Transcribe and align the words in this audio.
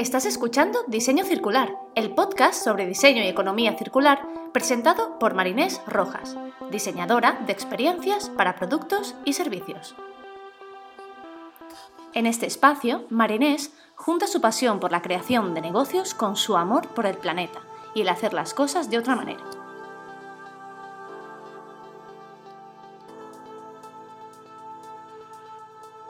Estás 0.00 0.24
escuchando 0.24 0.78
Diseño 0.86 1.26
Circular, 1.26 1.76
el 1.94 2.14
podcast 2.14 2.64
sobre 2.64 2.86
diseño 2.86 3.22
y 3.22 3.26
economía 3.26 3.76
circular 3.76 4.26
presentado 4.50 5.18
por 5.18 5.34
Marinés 5.34 5.82
Rojas, 5.86 6.38
diseñadora 6.70 7.38
de 7.44 7.52
experiencias 7.52 8.30
para 8.30 8.56
productos 8.56 9.14
y 9.26 9.34
servicios. 9.34 9.94
En 12.14 12.24
este 12.24 12.46
espacio, 12.46 13.04
Marinés 13.10 13.74
junta 13.94 14.26
su 14.26 14.40
pasión 14.40 14.80
por 14.80 14.90
la 14.90 15.02
creación 15.02 15.52
de 15.52 15.60
negocios 15.60 16.14
con 16.14 16.34
su 16.34 16.56
amor 16.56 16.88
por 16.88 17.04
el 17.04 17.18
planeta 17.18 17.60
y 17.94 18.00
el 18.00 18.08
hacer 18.08 18.32
las 18.32 18.54
cosas 18.54 18.88
de 18.88 18.96
otra 18.96 19.16
manera. 19.16 19.44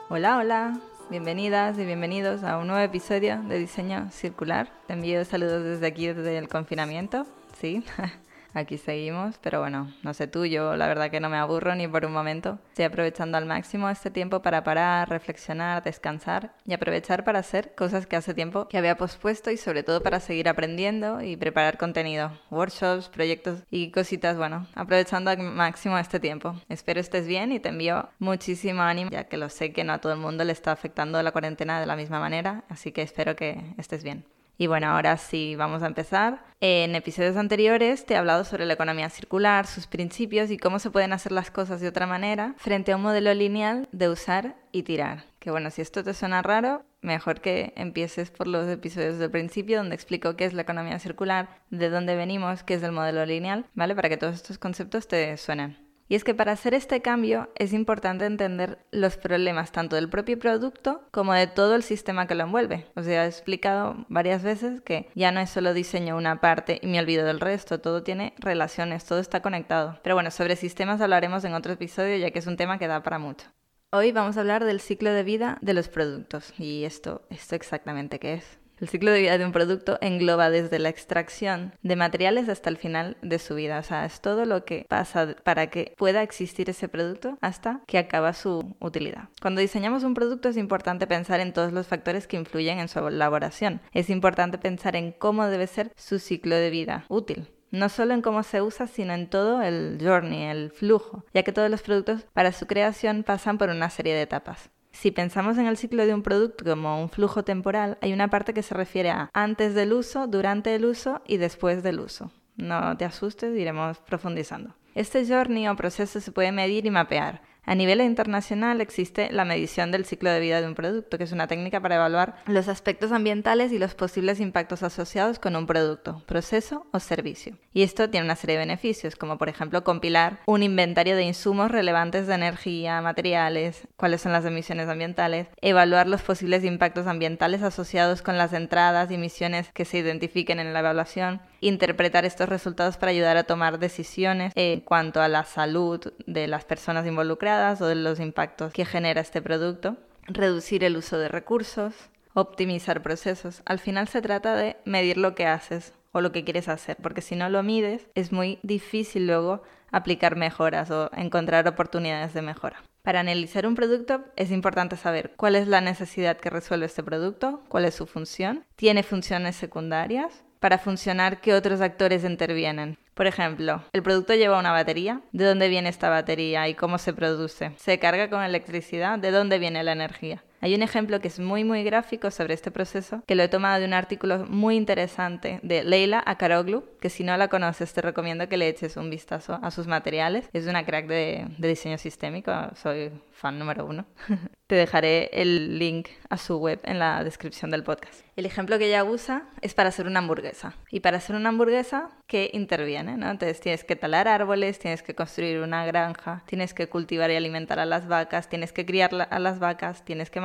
Hola, 0.07 0.37
hola, 0.37 0.79
bienvenidas 1.11 1.77
y 1.77 1.83
bienvenidos 1.83 2.41
a 2.41 2.57
un 2.57 2.67
nuevo 2.67 2.81
episodio 2.81 3.41
de 3.43 3.59
Diseño 3.59 4.09
Circular. 4.11 4.71
Te 4.87 4.93
envío 4.93 5.25
saludos 5.25 5.61
desde 5.61 5.85
aquí, 5.85 6.07
desde 6.07 6.37
el 6.37 6.47
confinamiento, 6.47 7.27
sí. 7.59 7.83
aquí 8.53 8.77
seguimos, 8.77 9.37
pero 9.39 9.59
bueno, 9.59 9.93
no 10.03 10.13
sé 10.13 10.27
tú, 10.27 10.45
yo 10.45 10.75
la 10.75 10.87
verdad 10.87 11.11
que 11.11 11.19
no 11.19 11.29
me 11.29 11.37
aburro 11.37 11.75
ni 11.75 11.87
por 11.87 12.05
un 12.05 12.13
momento. 12.13 12.59
Estoy 12.69 12.85
aprovechando 12.85 13.37
al 13.37 13.45
máximo 13.45 13.89
este 13.89 14.11
tiempo 14.11 14.41
para 14.41 14.63
parar, 14.63 15.09
reflexionar, 15.09 15.83
descansar 15.83 16.53
y 16.65 16.73
aprovechar 16.73 17.23
para 17.23 17.39
hacer 17.39 17.75
cosas 17.75 18.07
que 18.07 18.15
hace 18.15 18.33
tiempo 18.33 18.67
que 18.67 18.77
había 18.77 18.97
pospuesto 18.97 19.51
y 19.51 19.57
sobre 19.57 19.83
todo 19.83 20.01
para 20.01 20.19
seguir 20.19 20.49
aprendiendo 20.49 21.21
y 21.21 21.37
preparar 21.37 21.77
contenido, 21.77 22.31
workshops, 22.49 23.09
proyectos 23.09 23.63
y 23.69 23.91
cositas, 23.91 24.37
bueno, 24.37 24.67
aprovechando 24.75 25.31
al 25.31 25.39
máximo 25.39 25.97
este 25.97 26.19
tiempo. 26.19 26.55
Espero 26.69 26.99
estés 26.99 27.27
bien 27.27 27.51
y 27.51 27.59
te 27.59 27.69
envío 27.69 28.09
muchísimo 28.19 28.81
ánimo, 28.81 29.11
ya 29.11 29.25
que 29.25 29.37
lo 29.37 29.49
sé 29.49 29.73
que 29.73 29.83
no 29.83 29.93
a 29.93 29.99
todo 29.99 30.13
el 30.13 30.19
mundo 30.19 30.43
le 30.43 30.51
está 30.51 30.71
afectando 30.71 31.21
la 31.21 31.31
cuarentena 31.31 31.79
de 31.79 31.85
la 31.85 31.95
misma 31.95 32.19
manera, 32.19 32.63
así 32.69 32.91
que 32.91 33.01
espero 33.01 33.35
que 33.35 33.73
estés 33.77 34.03
bien. 34.03 34.25
Y 34.61 34.67
bueno, 34.67 34.85
ahora 34.85 35.17
sí, 35.17 35.55
vamos 35.55 35.81
a 35.81 35.87
empezar. 35.87 36.45
En 36.59 36.93
episodios 36.93 37.35
anteriores 37.35 38.05
te 38.05 38.13
he 38.13 38.17
hablado 38.17 38.43
sobre 38.43 38.67
la 38.67 38.73
economía 38.73 39.09
circular, 39.09 39.65
sus 39.65 39.87
principios 39.87 40.51
y 40.51 40.59
cómo 40.59 40.77
se 40.77 40.91
pueden 40.91 41.13
hacer 41.13 41.31
las 41.31 41.49
cosas 41.49 41.81
de 41.81 41.87
otra 41.87 42.05
manera 42.05 42.53
frente 42.57 42.91
a 42.91 42.97
un 42.97 43.01
modelo 43.01 43.33
lineal 43.33 43.89
de 43.91 44.09
usar 44.09 44.55
y 44.71 44.83
tirar. 44.83 45.23
Que 45.39 45.49
bueno, 45.49 45.71
si 45.71 45.81
esto 45.81 46.03
te 46.03 46.13
suena 46.13 46.43
raro, 46.43 46.83
mejor 47.01 47.41
que 47.41 47.73
empieces 47.75 48.29
por 48.29 48.45
los 48.45 48.69
episodios 48.69 49.17
del 49.17 49.31
principio 49.31 49.79
donde 49.79 49.95
explico 49.95 50.35
qué 50.35 50.45
es 50.45 50.53
la 50.53 50.61
economía 50.61 50.99
circular, 50.99 51.49
de 51.71 51.89
dónde 51.89 52.15
venimos, 52.15 52.61
qué 52.61 52.75
es 52.75 52.83
el 52.83 52.91
modelo 52.91 53.25
lineal, 53.25 53.65
¿vale? 53.73 53.95
Para 53.95 54.09
que 54.09 54.17
todos 54.17 54.35
estos 54.35 54.59
conceptos 54.59 55.07
te 55.07 55.37
suenen. 55.37 55.90
Y 56.11 56.15
es 56.15 56.25
que 56.25 56.35
para 56.35 56.51
hacer 56.51 56.73
este 56.73 57.01
cambio 57.01 57.47
es 57.55 57.71
importante 57.71 58.25
entender 58.25 58.79
los 58.91 59.15
problemas 59.15 59.71
tanto 59.71 59.95
del 59.95 60.09
propio 60.09 60.37
producto 60.37 61.07
como 61.09 61.33
de 61.33 61.47
todo 61.47 61.73
el 61.73 61.83
sistema 61.83 62.27
que 62.27 62.35
lo 62.35 62.43
envuelve. 62.43 62.85
O 62.97 63.01
sea, 63.01 63.23
he 63.23 63.27
explicado 63.29 63.95
varias 64.09 64.43
veces 64.43 64.81
que 64.81 65.09
ya 65.15 65.31
no 65.31 65.39
es 65.39 65.49
solo 65.49 65.73
diseño 65.73 66.17
una 66.17 66.41
parte 66.41 66.79
y 66.81 66.87
me 66.87 66.99
olvido 66.99 67.25
del 67.25 67.39
resto, 67.39 67.79
todo 67.79 68.03
tiene 68.03 68.33
relaciones, 68.39 69.05
todo 69.05 69.19
está 69.19 69.41
conectado. 69.41 70.01
Pero 70.03 70.15
bueno, 70.15 70.31
sobre 70.31 70.57
sistemas 70.57 70.99
hablaremos 70.99 71.45
en 71.45 71.53
otro 71.53 71.71
episodio 71.71 72.17
ya 72.17 72.31
que 72.31 72.39
es 72.39 72.47
un 72.47 72.57
tema 72.57 72.77
que 72.77 72.89
da 72.89 73.03
para 73.03 73.17
mucho. 73.17 73.47
Hoy 73.93 74.11
vamos 74.11 74.35
a 74.35 74.41
hablar 74.41 74.65
del 74.65 74.81
ciclo 74.81 75.13
de 75.13 75.23
vida 75.23 75.59
de 75.61 75.73
los 75.73 75.87
productos 75.87 76.53
y 76.59 76.83
esto, 76.83 77.25
esto 77.29 77.55
exactamente 77.55 78.19
qué 78.19 78.33
es. 78.33 78.60
El 78.81 78.89
ciclo 78.89 79.11
de 79.11 79.21
vida 79.21 79.37
de 79.37 79.45
un 79.45 79.51
producto 79.51 79.99
engloba 80.01 80.49
desde 80.49 80.79
la 80.79 80.89
extracción 80.89 81.75
de 81.83 81.95
materiales 81.95 82.49
hasta 82.49 82.71
el 82.71 82.77
final 82.77 83.15
de 83.21 83.37
su 83.37 83.53
vida. 83.53 83.77
O 83.77 83.83
sea, 83.83 84.05
es 84.05 84.21
todo 84.21 84.45
lo 84.45 84.65
que 84.65 84.87
pasa 84.89 85.35
para 85.43 85.67
que 85.67 85.93
pueda 85.97 86.23
existir 86.23 86.67
ese 86.67 86.89
producto 86.89 87.37
hasta 87.41 87.81
que 87.85 87.99
acaba 87.99 88.33
su 88.33 88.75
utilidad. 88.79 89.29
Cuando 89.39 89.61
diseñamos 89.61 90.03
un 90.03 90.15
producto 90.15 90.49
es 90.49 90.57
importante 90.57 91.05
pensar 91.05 91.41
en 91.41 91.53
todos 91.53 91.73
los 91.73 91.85
factores 91.85 92.25
que 92.25 92.37
influyen 92.37 92.79
en 92.79 92.87
su 92.87 93.07
elaboración. 93.07 93.81
Es 93.93 94.09
importante 94.09 94.57
pensar 94.57 94.95
en 94.95 95.11
cómo 95.11 95.45
debe 95.45 95.67
ser 95.67 95.91
su 95.95 96.17
ciclo 96.17 96.55
de 96.55 96.71
vida 96.71 97.05
útil 97.07 97.49
no 97.69 97.87
solo 97.87 98.13
en 98.13 98.21
cómo 98.21 98.43
se 98.43 98.61
usa, 98.61 98.85
sino 98.85 99.13
en 99.13 99.29
todo 99.29 99.61
el 99.61 99.97
journey, 100.01 100.43
el 100.43 100.71
flujo, 100.71 101.23
ya 101.33 101.43
que 101.43 101.53
todos 101.53 101.69
los 101.69 101.81
productos 101.81 102.25
para 102.33 102.51
su 102.51 102.67
creación 102.67 103.23
pasan 103.23 103.57
por 103.57 103.69
una 103.69 103.89
serie 103.89 104.13
de 104.13 104.23
etapas. 104.23 104.69
Si 105.01 105.09
pensamos 105.09 105.57
en 105.57 105.65
el 105.65 105.77
ciclo 105.77 106.05
de 106.05 106.13
un 106.13 106.21
producto 106.21 106.63
como 106.63 107.01
un 107.01 107.09
flujo 107.09 107.43
temporal, 107.43 107.97
hay 108.01 108.13
una 108.13 108.29
parte 108.29 108.53
que 108.53 108.61
se 108.61 108.75
refiere 108.75 109.09
a 109.09 109.31
antes 109.33 109.73
del 109.73 109.93
uso, 109.93 110.27
durante 110.27 110.75
el 110.75 110.85
uso 110.85 111.23
y 111.25 111.37
después 111.37 111.81
del 111.81 111.99
uso. 111.99 112.29
No 112.55 112.95
te 112.95 113.05
asustes, 113.05 113.57
iremos 113.57 113.97
profundizando. 113.97 114.75
Este 114.93 115.25
journey 115.25 115.67
o 115.67 115.75
proceso 115.75 116.19
se 116.19 116.31
puede 116.31 116.51
medir 116.51 116.85
y 116.85 116.91
mapear. 116.91 117.41
A 117.63 117.75
nivel 117.75 118.01
internacional 118.01 118.81
existe 118.81 119.31
la 119.31 119.45
medición 119.45 119.91
del 119.91 120.03
ciclo 120.03 120.31
de 120.31 120.39
vida 120.39 120.61
de 120.61 120.67
un 120.67 120.73
producto, 120.73 121.17
que 121.19 121.25
es 121.25 121.31
una 121.31 121.45
técnica 121.45 121.79
para 121.79 121.95
evaluar 121.95 122.35
los 122.47 122.67
aspectos 122.67 123.11
ambientales 123.11 123.71
y 123.71 123.77
los 123.77 123.93
posibles 123.93 124.39
impactos 124.39 124.81
asociados 124.81 125.37
con 125.37 125.55
un 125.55 125.67
producto, 125.67 126.23
proceso 126.25 126.87
o 126.91 126.99
servicio. 126.99 127.55
Y 127.71 127.83
esto 127.83 128.09
tiene 128.09 128.25
una 128.25 128.35
serie 128.35 128.55
de 128.55 128.65
beneficios, 128.65 129.15
como 129.15 129.37
por 129.37 129.47
ejemplo 129.47 129.83
compilar 129.83 130.39
un 130.47 130.63
inventario 130.63 131.15
de 131.15 131.23
insumos 131.23 131.69
relevantes 131.69 132.25
de 132.25 132.33
energía, 132.33 132.99
materiales, 132.99 133.87
cuáles 133.95 134.21
son 134.21 134.31
las 134.31 134.43
emisiones 134.43 134.89
ambientales, 134.89 135.47
evaluar 135.61 136.07
los 136.07 136.23
posibles 136.23 136.63
impactos 136.63 137.05
ambientales 137.05 137.61
asociados 137.61 138.23
con 138.23 138.39
las 138.39 138.53
entradas 138.53 139.11
y 139.11 139.15
emisiones 139.15 139.71
que 139.71 139.85
se 139.85 139.99
identifiquen 139.99 140.59
en 140.59 140.73
la 140.73 140.79
evaluación, 140.79 141.41
interpretar 141.61 142.25
estos 142.25 142.49
resultados 142.49 142.97
para 142.97 143.11
ayudar 143.11 143.37
a 143.37 143.43
tomar 143.43 143.77
decisiones 143.77 144.51
en 144.81 144.85
cuanto 144.85 145.21
a 145.21 145.27
la 145.27 145.43
salud 145.43 146.11
de 146.25 146.47
las 146.47 146.65
personas 146.65 147.05
involucradas 147.05 147.81
o 147.81 147.85
de 147.85 147.93
los 147.93 148.19
impactos 148.19 148.73
que 148.73 148.83
genera 148.83 149.21
este 149.21 149.39
producto, 149.39 149.95
reducir 150.25 150.83
el 150.83 150.97
uso 150.97 151.19
de 151.19 151.27
recursos, 151.27 151.93
optimizar 152.33 153.03
procesos. 153.03 153.61
Al 153.65 153.77
final 153.77 154.07
se 154.07 154.23
trata 154.23 154.55
de 154.55 154.77
medir 154.85 155.17
lo 155.17 155.35
que 155.35 155.45
haces 155.45 155.93
o 156.13 156.19
lo 156.19 156.31
que 156.31 156.43
quieres 156.43 156.67
hacer, 156.67 156.97
porque 157.01 157.21
si 157.21 157.35
no 157.35 157.47
lo 157.49 157.61
mides 157.61 158.07
es 158.15 158.31
muy 158.31 158.59
difícil 158.63 159.27
luego 159.27 159.61
aplicar 159.91 160.35
mejoras 160.35 160.89
o 160.89 161.11
encontrar 161.15 161.67
oportunidades 161.67 162.33
de 162.33 162.41
mejora. 162.41 162.81
Para 163.03 163.19
analizar 163.19 163.67
un 163.67 163.75
producto 163.75 164.25
es 164.35 164.49
importante 164.49 164.97
saber 164.97 165.33
cuál 165.37 165.55
es 165.55 165.67
la 165.67 165.81
necesidad 165.81 166.37
que 166.37 166.49
resuelve 166.49 166.87
este 166.87 167.03
producto, 167.03 167.61
cuál 167.67 167.85
es 167.85 167.93
su 167.93 168.07
función, 168.07 168.65
tiene 168.75 169.03
funciones 169.03 169.55
secundarias, 169.55 170.43
para 170.59 170.77
funcionar 170.77 171.41
qué 171.41 171.55
otros 171.55 171.81
actores 171.81 172.23
intervienen. 172.23 172.97
Por 173.21 173.27
ejemplo, 173.27 173.83
el 173.93 174.01
producto 174.01 174.33
lleva 174.33 174.57
una 174.57 174.71
batería. 174.71 175.21
¿De 175.31 175.45
dónde 175.45 175.69
viene 175.69 175.89
esta 175.89 176.09
batería 176.09 176.67
y 176.67 176.73
cómo 176.73 176.97
se 176.97 177.13
produce? 177.13 177.71
¿Se 177.77 177.99
carga 177.99 178.31
con 178.31 178.41
electricidad? 178.41 179.19
¿De 179.19 179.29
dónde 179.29 179.59
viene 179.59 179.83
la 179.83 179.91
energía? 179.91 180.43
Hay 180.61 180.75
un 180.75 180.83
ejemplo 180.83 181.19
que 181.19 181.27
es 181.27 181.39
muy 181.39 181.63
muy 181.63 181.83
gráfico 181.83 182.29
sobre 182.31 182.53
este 182.53 182.71
proceso, 182.71 183.23
que 183.25 183.35
lo 183.35 183.43
he 183.43 183.47
tomado 183.47 183.79
de 183.79 183.85
un 183.85 183.93
artículo 183.93 184.45
muy 184.47 184.75
interesante 184.75 185.59
de 185.63 185.83
Leila 185.83 186.23
Akaroglu, 186.25 186.85
que 187.01 187.09
si 187.09 187.23
no 187.23 187.35
la 187.35 187.47
conoces 187.47 187.91
te 187.93 188.01
recomiendo 188.01 188.47
que 188.47 188.57
le 188.57 188.69
eches 188.69 188.95
un 188.95 189.09
vistazo 189.09 189.59
a 189.61 189.71
sus 189.71 189.87
materiales. 189.87 190.49
Es 190.53 190.67
una 190.67 190.85
crack 190.85 191.07
de, 191.07 191.47
de 191.57 191.67
diseño 191.67 191.97
sistémico, 191.97 192.51
soy 192.75 193.11
fan 193.31 193.57
número 193.57 193.85
uno. 193.85 194.05
te 194.71 194.75
dejaré 194.75 195.29
el 195.33 195.79
link 195.79 196.07
a 196.29 196.37
su 196.37 196.57
web 196.57 196.79
en 196.83 196.97
la 196.97 197.25
descripción 197.25 197.71
del 197.71 197.83
podcast. 197.83 198.21
El 198.37 198.45
ejemplo 198.45 198.79
que 198.79 198.87
ella 198.87 199.03
usa 199.03 199.43
es 199.59 199.73
para 199.73 199.89
hacer 199.89 200.07
una 200.07 200.19
hamburguesa. 200.19 200.75
Y 200.89 201.01
para 201.01 201.17
hacer 201.17 201.35
una 201.35 201.49
hamburguesa, 201.49 202.11
¿qué 202.25 202.49
interviene? 202.53 203.17
¿no? 203.17 203.29
Entonces 203.29 203.59
tienes 203.59 203.83
que 203.83 203.97
talar 203.97 204.29
árboles, 204.29 204.79
tienes 204.79 205.03
que 205.03 205.13
construir 205.13 205.59
una 205.59 205.85
granja, 205.85 206.43
tienes 206.45 206.73
que 206.73 206.87
cultivar 206.87 207.29
y 207.31 207.35
alimentar 207.35 207.79
a 207.79 207.85
las 207.85 208.07
vacas, 208.07 208.47
tienes 208.47 208.71
que 208.71 208.85
criar 208.85 209.27
a 209.29 209.39
las 209.39 209.59
vacas, 209.59 210.05
tienes 210.05 210.29
que 210.29 210.39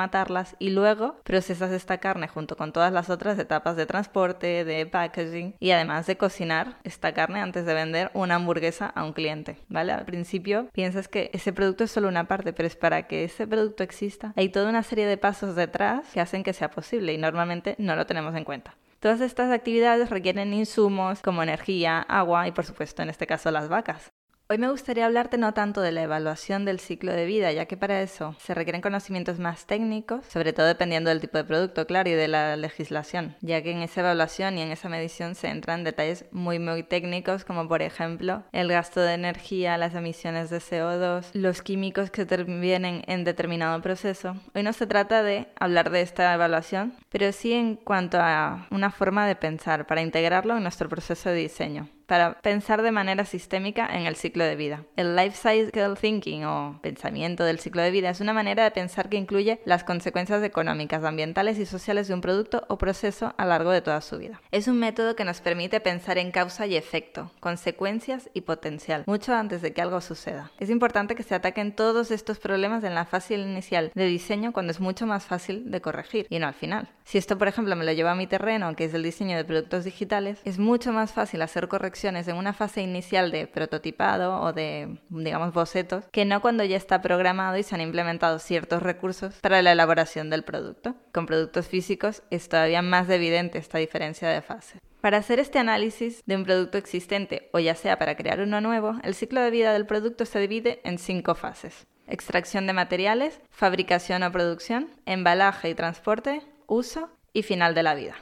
y 0.59 0.71
luego 0.71 1.17
procesas 1.25 1.73
esta 1.73 1.99
carne 1.99 2.29
junto 2.29 2.57
con 2.57 2.73
todas 2.73 2.93
las 2.93 3.11
otras 3.11 3.39
etapas 3.39 3.77
de 3.77 3.87
transporte, 3.87 4.65
de 4.65 4.87
packaging 4.87 5.55
y 5.59 5.71
además 5.73 6.07
de 6.07 6.17
cocinar 6.17 6.77
esta 6.85 7.13
carne 7.13 7.41
antes 7.41 7.67
de 7.67 7.75
vender 7.75 8.11
una 8.15 8.37
hamburguesa 8.37 8.87
a 8.87 9.05
un 9.05 9.13
cliente, 9.13 9.59
¿vale? 9.69 9.93
Al 9.93 10.05
principio 10.05 10.69
piensas 10.73 11.09
que 11.09 11.31
ese 11.33 11.53
producto 11.53 11.85
es 11.85 11.91
solo 11.91 12.09
una 12.09 12.29
parte, 12.29 12.53
pero 12.53 12.67
es 12.67 12.77
para 12.77 13.07
que 13.07 13.25
ese 13.25 13.47
producto 13.47 13.83
exista. 13.83 14.33
Hay 14.37 14.49
toda 14.49 14.69
una 14.69 14.83
serie 14.83 15.07
de 15.07 15.17
pasos 15.17 15.57
detrás 15.57 16.07
que 16.13 16.21
hacen 16.21 16.43
que 16.43 16.53
sea 16.53 16.71
posible 16.71 17.13
y 17.13 17.19
normalmente 17.19 17.75
no 17.79 17.97
lo 17.97 18.07
tenemos 18.07 18.35
en 18.35 18.45
cuenta. 18.45 18.75
Todas 19.01 19.21
estas 19.21 19.53
actividades 19.53 20.11
requieren 20.11 20.55
insumos 20.55 21.21
como 21.21 21.43
energía, 21.43 22.01
agua 22.01 22.49
y 22.49 22.53
por 22.53 22.65
supuesto 22.65 23.03
en 23.03 23.11
este 23.11 23.27
caso 23.27 23.51
las 23.51 23.69
vacas. 23.69 24.11
Hoy 24.49 24.59
me 24.59 24.71
gustaría 24.71 25.07
hablarte 25.07 25.39
no 25.39 25.55
tanto 25.55 25.81
de 25.81 25.91
la 25.91 26.05
evaluación 26.05 26.65
del 26.65 26.79
ciclo 26.79 27.13
de 27.13 27.27
vida, 27.27 27.51
ya 27.51 27.67
que 27.67 27.77
para 27.77 28.01
eso 28.01 28.37
se 28.39 28.55
requieren 28.55 28.81
conocimientos 28.81 29.41
más 29.41 29.67
técnicos, 29.67 30.25
sobre 30.27 30.53
todo 30.53 30.67
dependiendo 30.67 31.11
del 31.11 31.21
tipo 31.21 31.37
de 31.37 31.43
producto, 31.43 31.85
claro, 31.85 32.11
y 32.11 32.13
de 32.13 32.29
la 32.29 32.55
legislación, 32.55 33.35
ya 33.41 33.61
que 33.63 33.73
en 33.73 33.83
esa 33.83 34.03
evaluación 34.03 34.57
y 34.57 34.63
en 34.63 34.71
esa 34.71 34.89
medición 34.89 35.35
se 35.35 35.49
entran 35.49 35.83
detalles 35.83 36.27
muy 36.31 36.61
muy 36.61 36.85
técnicos, 36.85 37.45
como 37.45 37.67
por 37.67 37.83
ejemplo 37.83 38.45
el 38.53 38.69
gasto 38.69 39.01
de 39.01 39.15
energía, 39.15 39.79
las 39.79 39.97
emisiones 39.97 40.49
de 40.49 40.59
CO2, 40.59 41.31
los 41.33 41.61
químicos 41.61 42.13
que 42.13 42.23
intervienen 42.23 43.03
en 43.09 43.25
determinado 43.25 43.83
proceso. 43.83 44.37
Hoy 44.55 44.63
no 44.63 44.73
se 44.73 44.87
trata 44.87 45.25
de 45.25 45.49
hablar 45.59 45.91
de 45.91 46.03
esta 46.03 46.33
evaluación, 46.33 46.95
pero 47.09 47.33
sí 47.33 47.53
en 47.53 47.75
cuanto 47.75 48.19
a 48.21 48.69
una 48.71 48.93
forma 48.93 49.27
de 49.27 49.35
pensar 49.35 49.89
para 49.89 50.03
integrarlo 50.03 50.57
en 50.57 50.63
nuestro 50.63 50.89
proceso 50.89 51.31
de 51.31 51.35
diseño. 51.35 51.89
Para 52.07 52.41
pensar 52.41 52.83
de 52.83 52.93
manera 52.93 53.25
sistémica 53.25 53.87
en 53.87 54.07
el 54.07 54.17
ciclo 54.17 54.45
de 54.45 54.57
vida. 54.57 54.85
El 54.97 55.17
life 55.17 55.37
cycle 55.37 55.95
thinking 56.01 56.45
o 56.45 56.79
pensamiento 56.83 57.45
del 57.45 57.59
ciclo 57.59 57.83
de 57.83 57.91
vida 57.91 58.11
es 58.11 58.21
una 58.21 58.33
manera 58.33 58.65
de 58.65 58.71
pensar 58.71 59.09
que 59.09 59.17
incluye 59.17 59.61
las 59.65 59.85
consecuencias 59.85 60.43
económicas, 60.43 61.05
ambientales 61.05 61.59
y 61.59 61.67
sociales 61.67 62.09
de 62.09 62.15
un 62.15 62.21
producto 62.21 62.65
o 62.69 62.79
proceso 62.79 63.35
a 63.37 63.45
lo 63.45 63.51
largo 63.51 63.71
de 63.71 63.83
toda 63.83 64.01
su 64.01 64.19
vida. 64.19 64.41
Es 64.53 64.69
un 64.69 64.79
método 64.79 65.17
que 65.17 65.25
nos 65.25 65.41
permite 65.41 65.81
pensar 65.81 66.19
en 66.19 66.31
causa 66.31 66.67
y 66.67 66.77
efecto, 66.77 67.33
consecuencias 67.41 68.31
y 68.35 68.43
potencial, 68.43 69.05
mucho 69.07 69.35
antes 69.35 69.63
de 69.63 69.73
que 69.73 69.83
algo 69.83 70.01
suceda. 70.01 70.53
Es 70.61 70.71
importante 70.71 71.15
que 71.15 71.23
se 71.23 71.35
ataquen 71.35 71.75
todos 71.75 72.11
estos 72.11 72.39
problemas 72.39 72.85
en 72.85 72.95
la 72.95 73.05
fase 73.05 73.35
inicial 73.35 73.91
de 73.95 74.07
diseño 74.07 74.53
cuando 74.53 74.71
es 74.71 74.81
mucho 74.81 75.07
más 75.07 75.25
fácil 75.25 75.71
de 75.71 75.81
corregir 75.81 76.27
y 76.31 76.39
no 76.39 76.47
al 76.47 76.55
final. 76.55 76.89
Si 77.05 77.19
esto, 77.19 77.39
por 77.39 77.49
ejemplo, 77.49 77.75
me 77.77 77.85
lo 77.85 77.93
lleva 77.93 78.13
a 78.13 78.17
mi 78.17 78.27
terreno, 78.27 78.75
que 78.77 78.85
es 78.85 78.95
el 78.95 79.03
diseño 79.03 79.37
de 79.37 79.45
productos 79.45 79.85
digitales, 79.85 80.41
es 80.45 80.59
mucho 80.59 80.93
más 80.93 81.13
fácil 81.13 81.43
hacer 81.43 81.69
correcciones 81.69 81.96
en 82.05 82.37
una 82.37 82.53
fase 82.53 82.83
inicial 82.83 83.31
de 83.31 83.47
prototipado 83.47 84.41
o 84.41 84.53
de, 84.53 84.99
digamos, 85.09 85.53
bocetos, 85.53 86.05
que 86.13 86.25
no 86.25 86.41
cuando 86.41 86.65
ya 86.65 86.77
está 86.77 87.03
programado 87.03 87.57
y 87.57 87.63
se 87.63 87.75
han 87.75 87.81
implementado 87.81 88.39
ciertos 88.39 88.83
recursos 88.83 89.35
para 89.41 89.63
la 89.63 89.73
elaboración 89.73 90.31
del 90.31 90.45
producto. 90.45 90.95
Con 91.13 91.27
productos 91.27 91.67
físicos 91.67 92.23
es 92.31 92.49
todavía 92.49 92.83
más 92.83 93.09
evidente 93.09 93.59
esta 93.59 93.79
diferencia 93.79 94.29
de 94.29 94.43
fase. 94.43 94.79
Para 95.01 95.19
hacer 95.19 95.39
este 95.39 95.59
análisis 95.59 96.23
de 96.27 96.37
un 96.37 96.45
producto 96.45 96.79
existente 96.79 97.49
o 97.53 97.59
ya 97.59 97.75
sea 97.75 97.99
para 97.99 98.17
crear 98.17 98.41
uno 98.41 98.61
nuevo, 98.61 98.97
el 99.03 99.15
ciclo 99.15 99.41
de 99.41 99.51
vida 99.51 99.73
del 99.73 99.87
producto 99.87 100.25
se 100.25 100.41
divide 100.41 100.81
en 100.85 100.99
cinco 100.99 101.35
fases. 101.35 101.87
Extracción 102.09 102.67
de 102.67 102.73
materiales, 102.73 103.41
fabricación 103.51 104.23
o 104.23 104.33
producción, 104.33 104.91
embalaje 105.07 105.71
y 105.71 105.75
transporte, 105.75 106.43
uso 106.67 107.11
y 107.33 107.43
final 107.43 107.75
de 107.75 107.83
la 107.83 107.95
vida. 107.95 108.15